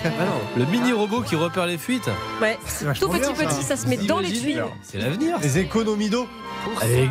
Ah 0.02 0.24
non, 0.24 0.40
le 0.56 0.64
mini 0.64 0.92
robot 0.92 1.20
qui 1.20 1.36
repère 1.36 1.66
les 1.66 1.76
fuites. 1.76 2.08
Ouais, 2.40 2.58
tout 2.98 3.08
petit 3.08 3.32
petit, 3.34 3.62
ça 3.62 3.76
se 3.76 3.86
met 3.86 3.98
dans 3.98 4.18
les 4.18 4.32
tuyaux. 4.32 4.70
C'est 4.82 4.96
l'avenir. 4.98 5.36
Les 5.42 5.58
économies 5.58 6.08
d'eau. 6.08 6.26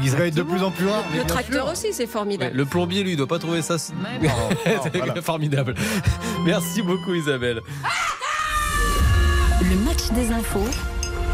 Ils 0.04 0.12
vont 0.12 0.24
être 0.24 0.34
de 0.36 0.42
plus 0.44 0.64
en 0.64 0.72
plus 0.72 0.88
rares. 0.88 1.04
mais 1.12 1.18
Le 1.20 1.24
bien 1.24 1.34
tracteur 1.36 1.66
sûr. 1.66 1.72
aussi, 1.74 1.94
c'est 1.94 2.04
Ouais, 2.04 2.08
formidable. 2.10 2.56
le 2.56 2.66
plombier, 2.66 3.04
lui, 3.04 3.16
doit 3.16 3.28
pas 3.28 3.38
trouver 3.40 3.62
ça 3.62 3.78
c'est 3.80 3.94
formidable. 5.22 5.76
Merci 6.46 6.82
beaucoup, 6.82 7.14
Isabelle. 7.14 7.62
Le 9.62 9.76
match 9.86 10.10
des 10.12 10.32
infos 10.32 10.68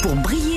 pour 0.01 0.15
briller. 0.15 0.54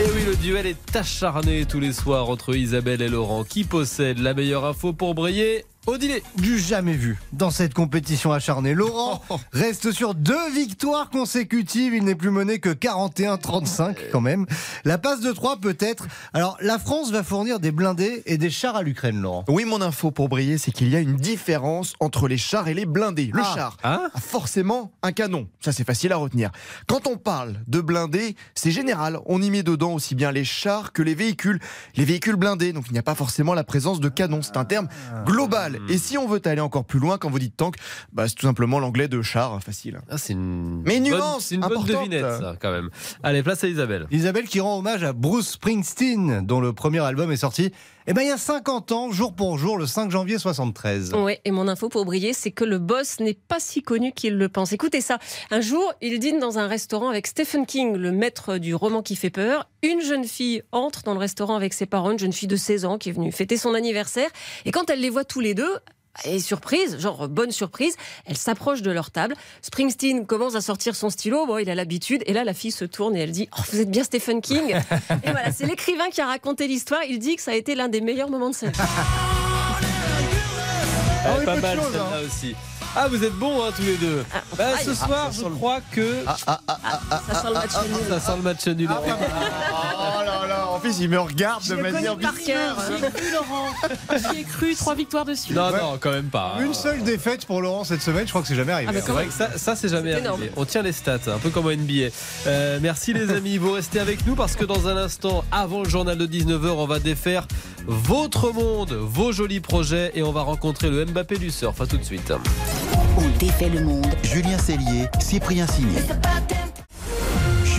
Et 0.00 0.10
oui, 0.14 0.24
le 0.24 0.34
duel 0.34 0.64
est 0.64 0.96
acharné 0.96 1.66
tous 1.66 1.78
les 1.78 1.92
soirs 1.92 2.30
entre 2.30 2.56
Isabelle 2.56 3.02
et 3.02 3.08
Laurent. 3.08 3.44
Qui 3.44 3.64
possède 3.64 4.18
la 4.18 4.32
meilleure 4.32 4.64
info 4.64 4.94
pour 4.94 5.14
briller 5.14 5.66
au 5.86 5.96
dîner 5.96 6.22
Du 6.36 6.58
jamais 6.58 6.92
vu 6.94 7.18
dans 7.32 7.50
cette 7.50 7.74
compétition 7.74 8.32
acharnée. 8.32 8.74
Laurent 8.74 9.22
reste 9.52 9.92
sur 9.92 10.14
deux 10.14 10.50
victoires 10.52 11.10
consécutives. 11.10 11.94
Il 11.94 12.04
n'est 12.04 12.14
plus 12.14 12.30
mené 12.30 12.58
que 12.58 12.68
41-35 12.70 13.96
quand 14.12 14.20
même. 14.20 14.46
La 14.84 14.98
passe 14.98 15.20
de 15.20 15.32
3 15.32 15.56
peut-être. 15.58 16.06
Alors 16.32 16.56
la 16.60 16.78
France 16.78 17.10
va 17.10 17.22
fournir 17.22 17.60
des 17.60 17.72
blindés 17.72 18.22
et 18.26 18.38
des 18.38 18.50
chars 18.50 18.76
à 18.76 18.82
l'Ukraine, 18.82 19.20
Laurent. 19.20 19.44
Oui, 19.48 19.64
mon 19.64 19.80
info 19.80 20.10
pour 20.10 20.28
briller, 20.28 20.58
c'est 20.58 20.70
qu'il 20.70 20.88
y 20.88 20.96
a 20.96 21.00
une 21.00 21.16
différence 21.16 21.94
entre 22.00 22.28
les 22.28 22.38
chars 22.38 22.68
et 22.68 22.74
les 22.74 22.86
blindés. 22.86 23.30
Le 23.32 23.42
Ah. 23.42 23.54
char 23.54 23.76
a 23.82 24.00
forcément 24.20 24.92
un 25.02 25.12
canon. 25.12 25.48
Ça, 25.60 25.72
c'est 25.72 25.84
facile 25.84 26.12
à 26.12 26.16
retenir. 26.16 26.50
Quand 26.86 27.06
on 27.06 27.16
parle 27.16 27.54
de 27.66 27.80
blindés, 27.80 28.36
c'est 28.54 28.70
général. 28.70 29.18
On 29.26 29.40
y 29.42 29.50
met 29.50 29.62
dedans 29.62 29.92
aussi 29.94 30.14
bien 30.14 30.30
les 30.32 30.44
chars 30.44 30.92
que 30.92 31.02
les 31.02 31.14
véhicules. 31.14 31.58
Les 31.96 32.04
véhicules 32.04 32.36
blindés, 32.36 32.72
donc 32.72 32.84
il 32.88 32.92
n'y 32.92 32.98
a 32.98 33.02
pas 33.02 33.14
forcément 33.14 33.54
la 33.54 33.64
présence 33.64 34.00
de 34.00 34.08
canon. 34.08 34.40
C'est 34.42 34.56
un 34.56 34.64
terme 34.64 34.88
global. 35.24 35.69
Et 35.88 35.98
si 35.98 36.16
on 36.18 36.26
veut 36.28 36.40
aller 36.44 36.60
encore 36.60 36.84
plus 36.84 36.98
loin, 36.98 37.18
quand 37.18 37.30
vous 37.30 37.38
dites 37.38 37.56
tank, 37.56 37.76
bah, 38.12 38.28
c'est 38.28 38.34
tout 38.34 38.46
simplement 38.46 38.78
l'anglais 38.78 39.08
de 39.08 39.22
char. 39.22 39.62
Facile. 39.62 40.00
Ah, 40.10 40.18
c'est 40.18 40.32
une 40.32 40.82
Mais 40.84 41.00
bonne- 41.00 41.10
nuance 41.10 41.46
C'est 41.46 41.54
une 41.56 41.60
bonne 41.62 41.84
devinette, 41.84 42.22
ça, 42.22 42.56
quand 42.60 42.72
même. 42.72 42.90
Allez, 43.22 43.42
place 43.42 43.62
à 43.64 43.68
Isabelle. 43.68 44.06
Isabelle 44.10 44.46
qui 44.46 44.60
rend 44.60 44.78
hommage 44.78 45.02
à 45.04 45.12
Bruce 45.12 45.50
Springsteen, 45.50 46.44
dont 46.46 46.60
le 46.60 46.72
premier 46.72 47.00
album 47.00 47.30
est 47.32 47.36
sorti 47.36 47.72
eh 48.06 48.12
ben, 48.12 48.22
il 48.22 48.28
y 48.28 48.32
a 48.32 48.38
50 48.38 48.92
ans, 48.92 49.12
jour 49.12 49.34
pour 49.34 49.58
jour, 49.58 49.76
le 49.76 49.86
5 49.86 50.10
janvier 50.10 50.38
73. 50.38 51.12
Ouais, 51.14 51.40
et 51.44 51.50
mon 51.50 51.68
info 51.68 51.88
pour 51.88 52.04
briller, 52.04 52.32
c'est 52.32 52.50
que 52.50 52.64
le 52.64 52.78
boss 52.78 53.20
n'est 53.20 53.34
pas 53.34 53.60
si 53.60 53.82
connu 53.82 54.12
qu'il 54.12 54.36
le 54.36 54.48
pense. 54.48 54.72
Écoutez 54.72 55.00
ça. 55.00 55.18
Un 55.50 55.60
jour, 55.60 55.92
il 56.00 56.18
dîne 56.18 56.38
dans 56.38 56.58
un 56.58 56.66
restaurant 56.66 57.10
avec 57.10 57.26
Stephen 57.26 57.66
King, 57.66 57.96
le 57.96 58.10
maître 58.10 58.58
du 58.58 58.74
roman 58.74 59.02
qui 59.02 59.16
fait 59.16 59.30
peur. 59.30 59.68
Une 59.82 60.00
jeune 60.00 60.24
fille 60.24 60.62
entre 60.72 61.02
dans 61.02 61.12
le 61.12 61.20
restaurant 61.20 61.56
avec 61.56 61.74
ses 61.74 61.86
parents, 61.86 62.12
une 62.12 62.18
jeune 62.18 62.32
fille 62.32 62.48
de 62.48 62.56
16 62.56 62.84
ans 62.84 62.98
qui 62.98 63.10
est 63.10 63.12
venue 63.12 63.32
fêter 63.32 63.56
son 63.56 63.74
anniversaire. 63.74 64.30
Et 64.64 64.72
quand 64.72 64.88
elle 64.90 65.00
les 65.00 65.10
voit 65.10 65.24
tous 65.24 65.40
les 65.40 65.54
deux, 65.54 65.78
est 66.24 66.38
surprise, 66.38 66.98
genre 66.98 67.28
bonne 67.28 67.50
surprise, 67.50 67.96
elle 68.26 68.36
s'approche 68.36 68.82
de 68.82 68.90
leur 68.90 69.10
table. 69.10 69.34
Springsteen 69.62 70.26
commence 70.26 70.54
à 70.54 70.60
sortir 70.60 70.94
son 70.96 71.10
stylo, 71.10 71.46
bon, 71.46 71.58
il 71.58 71.70
a 71.70 71.74
l'habitude, 71.74 72.22
et 72.26 72.32
là 72.32 72.44
la 72.44 72.54
fille 72.54 72.72
se 72.72 72.84
tourne 72.84 73.16
et 73.16 73.20
elle 73.20 73.32
dit 73.32 73.48
oh, 73.56 73.62
Vous 73.72 73.80
êtes 73.80 73.90
bien 73.90 74.04
Stephen 74.04 74.40
King 74.40 74.70
Et 75.24 75.30
voilà, 75.30 75.52
c'est 75.52 75.66
l'écrivain 75.66 76.08
qui 76.10 76.20
a 76.20 76.26
raconté 76.26 76.66
l'histoire. 76.66 77.00
Il 77.08 77.18
dit 77.18 77.36
que 77.36 77.42
ça 77.42 77.52
a 77.52 77.54
été 77.54 77.74
l'un 77.74 77.88
des 77.88 78.00
meilleurs 78.00 78.30
moments 78.30 78.50
de 78.50 78.54
sa 78.54 78.68
vie. 78.68 78.78
Elle 81.22 81.32
est 81.32 81.38
oui, 81.40 81.44
pas 81.44 81.56
mal 81.56 81.76
choses, 81.76 81.92
celle-là 81.92 82.06
hein. 82.14 82.26
aussi. 82.26 82.54
Ah, 82.96 83.06
vous 83.06 83.22
êtes 83.22 83.34
bons 83.34 83.62
hein, 83.62 83.70
tous 83.76 83.82
les 83.82 83.96
deux. 83.96 84.24
Bah, 84.56 84.74
aïe. 84.76 84.84
ce 84.84 84.94
soir, 84.94 85.30
je 85.30 85.44
crois 85.44 85.80
que 85.92 86.24
Ça 86.24 86.60
sent 87.34 87.46
le 87.46 87.52
match 87.52 87.70
nul. 87.86 87.96
ça 88.08 88.20
sent 88.20 88.36
le 88.36 88.42
match 88.42 88.66
nul. 88.66 88.88
Oh 88.90 89.06
là 90.24 90.46
là, 90.48 90.69
plus, 90.80 90.98
il 91.00 91.08
me 91.08 91.18
regarde 91.20 91.66
de 91.68 91.74
manière 91.76 92.16
Par 92.16 92.34
cœur. 92.38 92.76
J'y 94.32 94.40
ai 94.40 94.44
cru, 94.44 94.74
trois 94.74 94.94
victoires 94.94 95.24
de 95.24 95.34
suite. 95.34 95.56
Non, 95.56 95.70
Ouais. 95.70 95.78
non, 95.80 95.98
quand 96.00 96.10
même 96.10 96.28
pas. 96.30 96.56
Une 96.60 96.74
seule 96.74 97.02
défaite 97.02 97.46
pour 97.46 97.60
Laurent 97.62 97.84
cette 97.84 98.02
semaine, 98.02 98.24
je 98.24 98.30
crois 98.30 98.42
que 98.42 98.48
c'est 98.48 98.54
jamais 98.56 98.72
arrivé. 98.72 98.92
Ah. 98.94 99.00
C'est 99.04 99.12
vrai 99.12 99.26
que 99.26 99.32
ça, 99.32 99.50
ça 99.56 99.76
c'est 99.76 99.88
jamais 99.88 100.12
arrivé. 100.12 100.26
énorme. 100.26 100.42
On 100.56 100.64
tient 100.64 100.82
les 100.82 100.92
stats, 100.92 101.18
un 101.28 101.38
peu 101.38 101.50
comme 101.50 101.66
au 101.66 101.72
NBA. 101.72 102.08
Euh, 102.46 102.78
merci 102.82 103.12
les 103.12 103.30
amis, 103.30 103.58
vous 103.58 103.72
restez 103.72 104.00
avec 104.00 104.26
nous 104.26 104.34
parce 104.34 104.56
que 104.56 104.64
dans 104.64 104.88
un 104.88 104.96
instant, 104.96 105.44
avant 105.52 105.82
le 105.82 105.88
journal 105.88 106.16
de 106.18 106.26
19h, 106.26 106.70
on 106.70 106.86
va 106.86 106.98
défaire 106.98 107.46
votre 107.86 108.52
monde, 108.52 108.92
vos 108.92 109.32
jolis 109.32 109.60
projets 109.60 110.12
et 110.14 110.22
on 110.22 110.32
va 110.32 110.42
rencontrer 110.42 110.90
le 110.90 111.04
Mbappé 111.04 111.38
du 111.38 111.50
surf. 111.50 111.80
À 111.80 111.86
tout 111.86 111.96
de 111.98 112.04
suite. 112.04 112.32
On 113.16 113.28
défait 113.38 113.68
le 113.68 113.82
monde. 113.84 114.06
Julien 114.22 114.58
Cellier, 114.58 115.06
Cyprien 115.20 115.66
Signy. 115.66 115.96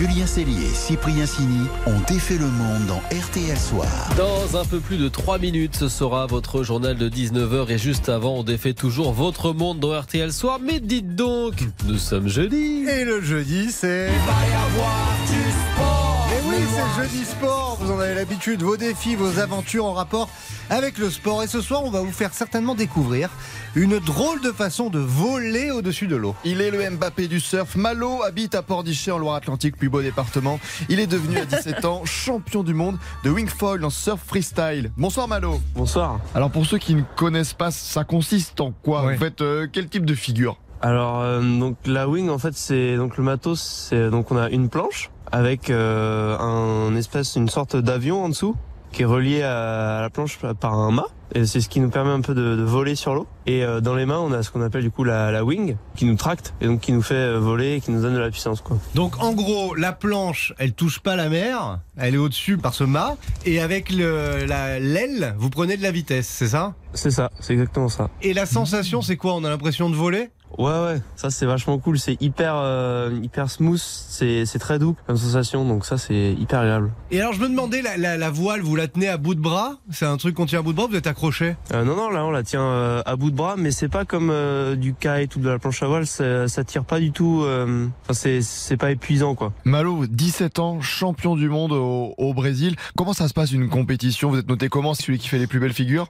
Julien 0.02 0.26
Cellier, 0.26 0.66
Cyprien 0.74 1.26
Signy 1.26 1.68
ont 1.86 2.00
défait 2.08 2.36
le 2.36 2.48
monde 2.48 2.86
dans 2.88 3.00
RTL 3.16 3.56
Soir. 3.56 3.86
Dans 4.16 4.58
un 4.58 4.64
peu 4.64 4.80
plus 4.80 4.96
de 4.96 5.08
3 5.08 5.38
minutes, 5.38 5.76
ce 5.76 5.88
sera 5.88 6.26
votre 6.26 6.64
journal 6.64 6.96
de 6.96 7.08
19h 7.08 7.70
et 7.70 7.78
juste 7.78 8.08
avant, 8.08 8.38
on 8.38 8.42
défait 8.42 8.74
toujours 8.74 9.12
votre 9.12 9.52
monde 9.52 9.78
dans 9.78 9.96
RTL 9.96 10.32
Soir. 10.32 10.58
Mais 10.60 10.80
dites 10.80 11.14
donc, 11.14 11.54
nous 11.86 11.98
sommes 11.98 12.26
jeudi. 12.26 12.84
Et 12.88 13.04
le 13.04 13.20
jeudi. 13.20 13.66
Et 13.68 13.70
c'est 13.70 14.10
jeudi 16.96 17.24
sport. 17.24 17.78
Vous 17.80 17.90
en 17.90 17.98
avez 18.00 18.14
l'habitude. 18.14 18.62
Vos 18.62 18.76
défis, 18.76 19.14
vos 19.14 19.38
aventures 19.38 19.86
en 19.86 19.92
rapport 19.92 20.28
avec 20.68 20.98
le 20.98 21.10
sport. 21.10 21.42
Et 21.42 21.46
ce 21.46 21.60
soir, 21.60 21.82
on 21.84 21.90
va 21.90 22.00
vous 22.00 22.12
faire 22.12 22.34
certainement 22.34 22.74
découvrir 22.74 23.30
une 23.74 23.98
drôle 23.98 24.40
de 24.40 24.52
façon 24.52 24.90
de 24.90 24.98
voler 24.98 25.70
au-dessus 25.70 26.06
de 26.06 26.16
l'eau. 26.16 26.34
Il 26.44 26.60
est 26.60 26.70
le 26.70 26.90
Mbappé 26.90 27.28
du 27.28 27.40
surf. 27.40 27.76
Malo 27.76 28.22
habite 28.22 28.54
à 28.54 28.62
Port-Dichet 28.62 29.10
en 29.10 29.18
Loire-Atlantique, 29.18 29.76
plus 29.76 29.88
beau 29.88 30.02
département. 30.02 30.60
Il 30.88 31.00
est 31.00 31.06
devenu 31.06 31.38
à 31.38 31.44
17 31.46 31.84
ans 31.84 32.04
champion 32.04 32.62
du 32.62 32.74
monde 32.74 32.98
de 33.24 33.30
wingfoil 33.30 33.84
en 33.84 33.90
surf 33.90 34.20
freestyle. 34.26 34.90
Bonsoir 34.96 35.28
Malo. 35.28 35.60
Bonsoir. 35.74 36.20
Alors 36.34 36.50
pour 36.50 36.66
ceux 36.66 36.78
qui 36.78 36.94
ne 36.94 37.02
connaissent 37.16 37.54
pas, 37.54 37.70
ça 37.70 38.04
consiste 38.04 38.60
en 38.60 38.72
quoi 38.72 39.04
Ouais. 39.04 39.16
Faites 39.16 39.40
euh, 39.40 39.66
quel 39.72 39.88
type 39.88 40.04
de 40.04 40.14
figure? 40.14 40.58
Alors 40.82 41.20
euh, 41.20 41.40
donc 41.40 41.76
la 41.86 42.08
wing 42.08 42.28
en 42.28 42.38
fait 42.38 42.54
c'est 42.54 42.96
donc 42.96 43.16
le 43.16 43.22
matos 43.22 43.60
c'est 43.88 44.10
donc 44.10 44.32
on 44.32 44.36
a 44.36 44.50
une 44.50 44.68
planche 44.68 45.10
avec 45.32 45.70
euh, 45.70 46.38
un 46.38 46.94
espèce 46.96 47.36
une 47.36 47.48
sorte 47.48 47.76
d'avion 47.76 48.24
en 48.24 48.28
dessous 48.28 48.54
qui 48.92 49.02
est 49.02 49.06
relié 49.06 49.42
à, 49.42 50.00
la 50.02 50.10
planche 50.10 50.38
par 50.60 50.74
un 50.74 50.90
mât. 50.90 51.06
Et 51.34 51.46
c'est 51.46 51.62
ce 51.62 51.70
qui 51.70 51.80
nous 51.80 51.88
permet 51.88 52.10
un 52.10 52.20
peu 52.20 52.34
de, 52.34 52.56
de 52.56 52.62
voler 52.62 52.94
sur 52.94 53.14
l'eau. 53.14 53.26
Et 53.46 53.64
euh, 53.64 53.80
dans 53.80 53.94
les 53.94 54.04
mains 54.04 54.18
on 54.18 54.32
a 54.32 54.42
ce 54.42 54.50
qu'on 54.50 54.60
appelle 54.60 54.82
du 54.82 54.90
coup 54.90 55.02
la, 55.02 55.30
la 55.32 55.42
wing 55.46 55.76
qui 55.96 56.04
nous 56.04 56.16
tracte 56.16 56.52
et 56.60 56.66
donc 56.66 56.80
qui 56.80 56.92
nous 56.92 57.00
fait 57.00 57.14
euh, 57.14 57.38
voler 57.38 57.76
et 57.76 57.80
qui 57.80 57.90
nous 57.90 58.02
donne 58.02 58.12
de 58.12 58.18
la 58.18 58.28
puissance 58.30 58.60
quoi. 58.60 58.76
Donc 58.94 59.18
en 59.22 59.32
gros, 59.32 59.74
la 59.74 59.92
planche, 59.92 60.52
elle 60.58 60.74
touche 60.74 61.00
pas 61.00 61.16
la 61.16 61.30
mer, 61.30 61.78
elle 61.96 62.16
est 62.16 62.18
au-dessus 62.18 62.58
par 62.58 62.74
ce 62.74 62.84
mât, 62.84 63.16
et 63.46 63.62
avec 63.62 63.88
le- 63.90 64.44
la- 64.44 64.78
l'aile, 64.78 65.34
vous 65.38 65.48
prenez 65.48 65.78
de 65.78 65.82
la 65.82 65.90
vitesse, 65.90 66.28
c'est 66.28 66.48
ça? 66.48 66.74
C'est 66.92 67.10
ça, 67.10 67.30
c'est 67.40 67.54
exactement 67.54 67.88
ça. 67.88 68.10
Et 68.20 68.34
la 68.34 68.44
sensation, 68.44 69.00
c'est 69.00 69.16
quoi? 69.16 69.32
On 69.34 69.44
a 69.44 69.48
l'impression 69.48 69.88
de 69.88 69.96
voler? 69.96 70.28
Ouais 70.58 70.64
ouais, 70.84 71.00
ça 71.16 71.30
c'est 71.30 71.46
vachement 71.46 71.78
cool, 71.78 71.98
c'est 71.98 72.20
hyper 72.20 72.54
euh, 72.56 73.10
hyper 73.22 73.50
smooth, 73.50 73.78
c'est 73.80 74.44
c'est 74.46 74.58
très 74.58 74.78
doux 74.78 74.96
comme 75.06 75.16
sensation. 75.16 75.64
Donc 75.66 75.84
ça 75.86 75.98
c'est 75.98 76.32
hyper 76.38 76.60
agréable. 76.60 76.90
Et 77.10 77.20
alors 77.20 77.32
je 77.32 77.40
me 77.40 77.48
demandais, 77.48 77.82
la, 77.82 77.96
la- 77.96 78.16
la 78.16 78.30
voile, 78.30 78.60
vous 78.60 78.76
la 78.76 78.88
tenez 78.88 79.08
à 79.08 79.16
bout 79.16 79.34
de 79.34 79.40
bras? 79.40 79.78
C'est 79.90 80.06
un 80.06 80.16
truc 80.16 80.34
qu'on 80.34 80.46
tient 80.46 80.58
à 80.60 80.62
bout 80.62 80.72
de 80.72 80.76
bras, 80.76 80.86
vous 80.88 80.96
êtes 80.96 81.06
accroché? 81.06 81.56
Euh, 81.72 81.84
non, 81.84 81.96
non, 81.96 82.10
là 82.10 82.24
on 82.24 82.30
la 82.30 82.42
tient 82.42 82.62
euh, 82.62 83.02
à 83.06 83.16
bout 83.16 83.30
de 83.30 83.36
bras, 83.36 83.54
mais 83.56 83.70
c'est 83.70 83.88
pas 83.88 84.04
comme 84.04 84.30
euh, 84.30 84.76
du 84.76 84.94
kite 84.94 85.36
ou 85.36 85.40
de 85.40 85.48
la 85.48 85.58
planche 85.58 85.82
à 85.82 85.86
voile, 85.86 86.06
ça, 86.06 86.48
ça 86.48 86.64
tire 86.64 86.84
pas 86.84 87.00
du 87.00 87.12
tout. 87.12 87.42
euh, 87.44 87.86
Enfin, 88.04 88.14
c'est 88.14 88.40
c'est 88.42 88.76
pas 88.76 88.90
épuisant 88.90 89.34
quoi. 89.34 89.52
Malo, 89.64 90.06
17 90.06 90.58
ans, 90.58 90.80
champion 90.80 91.36
du 91.36 91.48
monde 91.48 91.72
au, 91.72 92.14
au 92.18 92.34
Brésil. 92.34 92.76
Comment 92.96 93.12
ça 93.14 93.28
se 93.28 93.32
passe 93.34 93.52
une 93.52 93.68
compétition? 93.68 94.30
Vous 94.30 94.38
êtes 94.38 94.48
noté 94.48 94.68
comment? 94.68 94.94
C'est 94.94 95.04
celui 95.04 95.18
qui 95.18 95.28
fait 95.28 95.38
les 95.38 95.46
plus 95.46 95.60
belles 95.60 95.72
figures? 95.72 96.08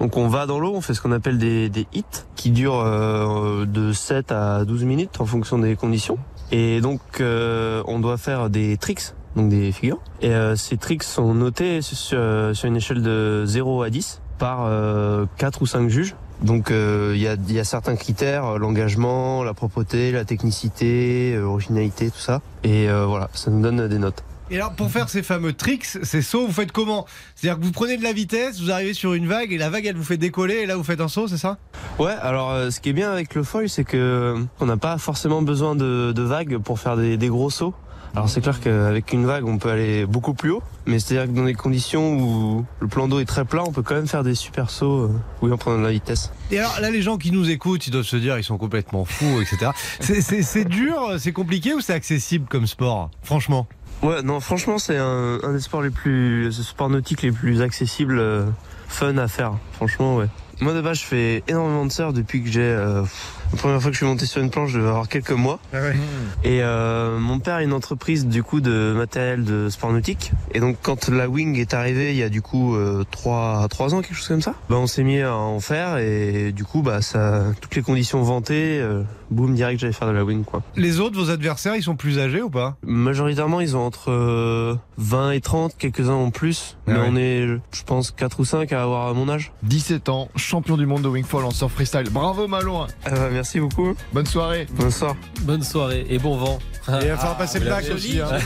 Donc 0.00 0.16
on 0.16 0.28
va 0.28 0.46
dans 0.46 0.58
l'eau, 0.60 0.72
on 0.74 0.80
fait 0.80 0.94
ce 0.94 1.00
qu'on 1.02 1.12
appelle 1.12 1.36
des, 1.38 1.68
des 1.68 1.86
hits 1.92 2.04
qui 2.36 2.50
durent 2.50 2.78
euh, 2.80 3.66
de 3.66 3.79
de 3.80 3.92
7 3.92 4.32
à 4.32 4.64
12 4.64 4.84
minutes 4.84 5.20
en 5.20 5.26
fonction 5.26 5.58
des 5.58 5.76
conditions. 5.76 6.18
Et 6.52 6.80
donc 6.80 7.00
euh, 7.20 7.82
on 7.86 8.00
doit 8.00 8.16
faire 8.16 8.50
des 8.50 8.76
tricks, 8.76 9.14
donc 9.36 9.48
des 9.48 9.72
figures. 9.72 9.98
Et 10.20 10.30
euh, 10.30 10.56
ces 10.56 10.76
tricks 10.76 11.02
sont 11.04 11.34
notés 11.34 11.82
sur, 11.82 12.18
sur 12.54 12.68
une 12.68 12.76
échelle 12.76 13.02
de 13.02 13.44
0 13.46 13.82
à 13.82 13.90
10 13.90 14.20
par 14.38 14.64
euh, 14.64 15.26
4 15.36 15.62
ou 15.62 15.66
5 15.66 15.88
juges. 15.88 16.14
Donc 16.42 16.70
euh, 16.70 17.12
il 17.14 17.20
y, 17.20 17.28
a, 17.28 17.36
y, 17.48 17.58
a, 17.58 17.64
certains 17.64 17.96
critères, 17.96 18.46
euh, 18.46 18.58
l'engagement, 18.58 19.44
la 19.44 19.52
propreté, 19.52 20.10
la 20.10 20.24
technicité, 20.24 21.34
euh, 21.34 21.44
originalité, 21.44 22.10
tout 22.10 22.18
ça. 22.18 22.40
Et 22.64 22.88
euh, 22.88 23.04
voilà, 23.04 23.28
ça 23.34 23.50
nous 23.50 23.60
donne 23.60 23.88
des 23.88 23.98
notes. 23.98 24.24
Et 24.52 24.56
alors, 24.56 24.72
pour 24.72 24.90
faire 24.90 25.08
ces 25.08 25.22
fameux 25.22 25.52
tricks, 25.52 25.84
ces 25.84 26.22
sauts, 26.22 26.46
vous 26.46 26.52
faites 26.52 26.72
comment? 26.72 27.06
C'est-à-dire 27.36 27.60
que 27.60 27.64
vous 27.64 27.70
prenez 27.70 27.96
de 27.96 28.02
la 28.02 28.12
vitesse, 28.12 28.60
vous 28.60 28.72
arrivez 28.72 28.94
sur 28.94 29.14
une 29.14 29.28
vague 29.28 29.52
et 29.52 29.58
la 29.58 29.70
vague, 29.70 29.86
elle 29.86 29.96
vous 29.96 30.02
fait 30.02 30.16
décoller 30.16 30.54
et 30.54 30.66
là, 30.66 30.74
vous 30.74 30.82
faites 30.82 31.00
un 31.00 31.06
saut, 31.06 31.28
c'est 31.28 31.38
ça? 31.38 31.58
Ouais, 32.00 32.16
alors 32.20 32.50
euh, 32.50 32.70
ce 32.70 32.80
qui 32.80 32.88
est 32.88 32.92
bien 32.92 33.12
avec 33.12 33.36
le 33.36 33.44
foil, 33.44 33.68
c'est 33.68 33.84
que 33.84 34.44
on 34.58 34.66
n'a 34.66 34.76
pas 34.76 34.98
forcément 34.98 35.40
besoin 35.42 35.76
de, 35.76 36.10
de 36.10 36.22
vagues 36.22 36.58
pour 36.58 36.80
faire 36.80 36.96
des, 36.96 37.16
des 37.16 37.28
gros 37.28 37.50
sauts. 37.50 37.74
Alors 38.12 38.28
c'est 38.28 38.40
clair 38.40 38.58
qu'avec 38.58 39.12
une 39.12 39.24
vague, 39.24 39.46
on 39.46 39.56
peut 39.56 39.70
aller 39.70 40.04
beaucoup 40.04 40.34
plus 40.34 40.50
haut, 40.50 40.64
mais 40.84 40.98
c'est-à-dire 40.98 41.32
que 41.32 41.38
dans 41.38 41.44
des 41.44 41.54
conditions 41.54 42.14
où 42.18 42.66
le 42.80 42.88
plan 42.88 43.06
d'eau 43.06 43.20
est 43.20 43.24
très 43.24 43.44
plat, 43.44 43.62
on 43.64 43.70
peut 43.70 43.82
quand 43.82 43.94
même 43.94 44.08
faire 44.08 44.24
des 44.24 44.34
super 44.34 44.68
sauts, 44.68 45.02
euh, 45.02 45.20
oui, 45.42 45.52
en 45.52 45.56
prenant 45.56 45.78
de 45.78 45.84
la 45.84 45.92
vitesse. 45.92 46.32
Et 46.50 46.58
alors 46.58 46.80
là, 46.80 46.90
les 46.90 47.02
gens 47.02 47.18
qui 47.18 47.30
nous 47.30 47.48
écoutent, 47.50 47.86
ils 47.86 47.92
doivent 47.92 48.02
se 48.04 48.16
dire, 48.16 48.36
ils 48.36 48.42
sont 48.42 48.58
complètement 48.58 49.04
fous, 49.04 49.40
etc. 49.40 49.70
C'est 50.00 50.64
dur, 50.64 50.96
c'est 51.20 51.30
compliqué 51.30 51.72
ou 51.72 51.80
c'est 51.80 51.92
accessible 51.92 52.46
comme 52.48 52.66
sport, 52.66 53.12
franchement 53.22 53.68
Ouais, 54.02 54.22
non, 54.22 54.40
franchement, 54.40 54.78
c'est 54.78 54.96
un, 54.96 55.38
un, 55.42 55.52
des 55.52 55.60
sports 55.60 55.82
les 55.82 55.90
plus, 55.90 56.52
sports 56.52 56.88
nautiques 56.88 57.20
les 57.22 57.32
plus 57.32 57.60
accessibles, 57.60 58.18
euh, 58.18 58.46
fun 58.88 59.18
à 59.18 59.28
faire. 59.28 59.52
Franchement, 59.72 60.16
ouais. 60.16 60.26
Moi 60.60 60.72
de 60.72 60.80
base, 60.80 61.00
je 61.00 61.04
fais 61.04 61.42
énormément 61.48 61.84
de 61.84 61.92
surf 61.92 62.14
depuis 62.14 62.42
que 62.42 62.50
j'ai. 62.50 62.60
Euh, 62.62 63.04
la 63.52 63.58
première 63.58 63.80
fois 63.82 63.90
que 63.90 63.94
je 63.94 63.98
suis 63.98 64.06
monté 64.06 64.26
sur 64.26 64.40
une 64.40 64.50
planche, 64.50 64.70
je 64.70 64.78
devais 64.78 64.88
avoir 64.88 65.08
quelques 65.08 65.32
mois. 65.32 65.58
Ah 65.72 65.80
ouais. 65.80 65.96
Et 66.44 66.62
euh, 66.62 67.18
mon 67.18 67.40
père 67.40 67.56
a 67.56 67.62
une 67.62 67.72
entreprise 67.72 68.26
du 68.26 68.42
coup 68.42 68.60
de 68.60 68.94
matériel 68.96 69.44
de 69.44 69.68
sport 69.68 69.92
nautique. 69.92 70.32
Et 70.54 70.60
donc 70.60 70.76
quand 70.82 71.08
la 71.08 71.28
wing 71.28 71.58
est 71.58 71.74
arrivée, 71.74 72.10
il 72.10 72.16
y 72.16 72.22
a 72.22 72.28
du 72.28 72.42
coup 72.42 72.76
euh, 72.76 73.04
3 73.10 73.66
trois 73.68 73.94
ans, 73.94 74.02
quelque 74.02 74.14
chose 74.14 74.28
comme 74.28 74.42
ça. 74.42 74.54
Bah 74.68 74.76
on 74.78 74.86
s'est 74.86 75.02
mis 75.02 75.20
à 75.20 75.34
en 75.34 75.60
faire 75.60 75.98
et 75.98 76.52
du 76.52 76.64
coup 76.64 76.82
bah 76.82 77.02
ça, 77.02 77.44
toutes 77.60 77.74
les 77.74 77.82
conditions 77.82 78.22
vantées, 78.22 78.78
euh, 78.80 79.02
boum 79.30 79.54
direct 79.54 79.80
j'allais 79.80 79.92
faire 79.92 80.08
de 80.08 80.12
la 80.12 80.24
wing 80.24 80.44
quoi. 80.44 80.62
Les 80.76 81.00
autres, 81.00 81.18
vos 81.18 81.30
adversaires, 81.30 81.74
ils 81.76 81.82
sont 81.82 81.96
plus 81.96 82.18
âgés 82.18 82.42
ou 82.42 82.50
pas? 82.50 82.76
Majoritairement 82.82 83.60
ils 83.60 83.76
ont 83.76 83.84
entre 83.84 84.78
20 84.98 85.32
et 85.32 85.40
30, 85.40 85.76
quelques-uns 85.76 86.12
en 86.14 86.30
plus. 86.30 86.76
Ah 86.86 86.92
mais 86.92 86.98
ouais. 86.98 87.06
on 87.08 87.16
est, 87.16 87.46
je 87.72 87.82
pense, 87.84 88.10
4 88.12 88.40
ou 88.40 88.44
5 88.44 88.72
à 88.72 88.82
avoir 88.82 89.08
à 89.08 89.14
mon 89.14 89.28
âge. 89.28 89.52
17 89.64 90.08
ans, 90.08 90.28
champion 90.36 90.76
du 90.76 90.86
monde 90.86 91.02
de 91.02 91.08
wingfall 91.08 91.44
en 91.44 91.50
surf 91.50 91.72
freestyle. 91.72 92.08
Bravo 92.10 92.46
Malouin. 92.46 92.86
Ah 93.04 93.10
bah, 93.10 93.39
merci 93.40 93.58
beaucoup. 93.58 93.94
Bonne 94.12 94.26
soirée. 94.26 94.66
Bonsoir. 94.74 95.16
Bonne 95.42 95.62
soirée 95.62 96.04
et 96.10 96.18
bon 96.18 96.36
vent. 96.36 96.58
Et 96.88 96.92
il 97.04 97.08
va 97.08 97.16
falloir 97.16 97.38
passer 97.38 97.58
le 97.58 97.70
bac 97.70 97.86
aussi. 97.94 98.20
hein. 98.20 98.38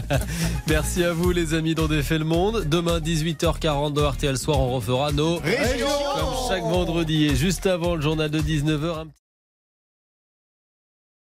Merci 0.68 1.04
à 1.04 1.12
vous 1.12 1.32
les 1.32 1.52
amis 1.52 1.74
d'On 1.74 1.86
défait 1.86 2.16
le 2.18 2.24
monde. 2.24 2.64
Demain 2.66 2.98
18h40 3.00 3.92
dans 3.92 4.10
RTL 4.10 4.38
Soir, 4.38 4.58
on 4.60 4.72
refera 4.76 5.12
nos 5.12 5.36
Régions 5.38 5.86
comme 6.16 6.48
chaque 6.48 6.62
vendredi 6.62 7.26
et 7.26 7.36
juste 7.36 7.66
avant 7.66 7.94
le 7.94 8.00
journal 8.00 8.30
de 8.30 8.40
19h. 8.40 9.00
Un 9.00 9.06
petit 9.06 9.21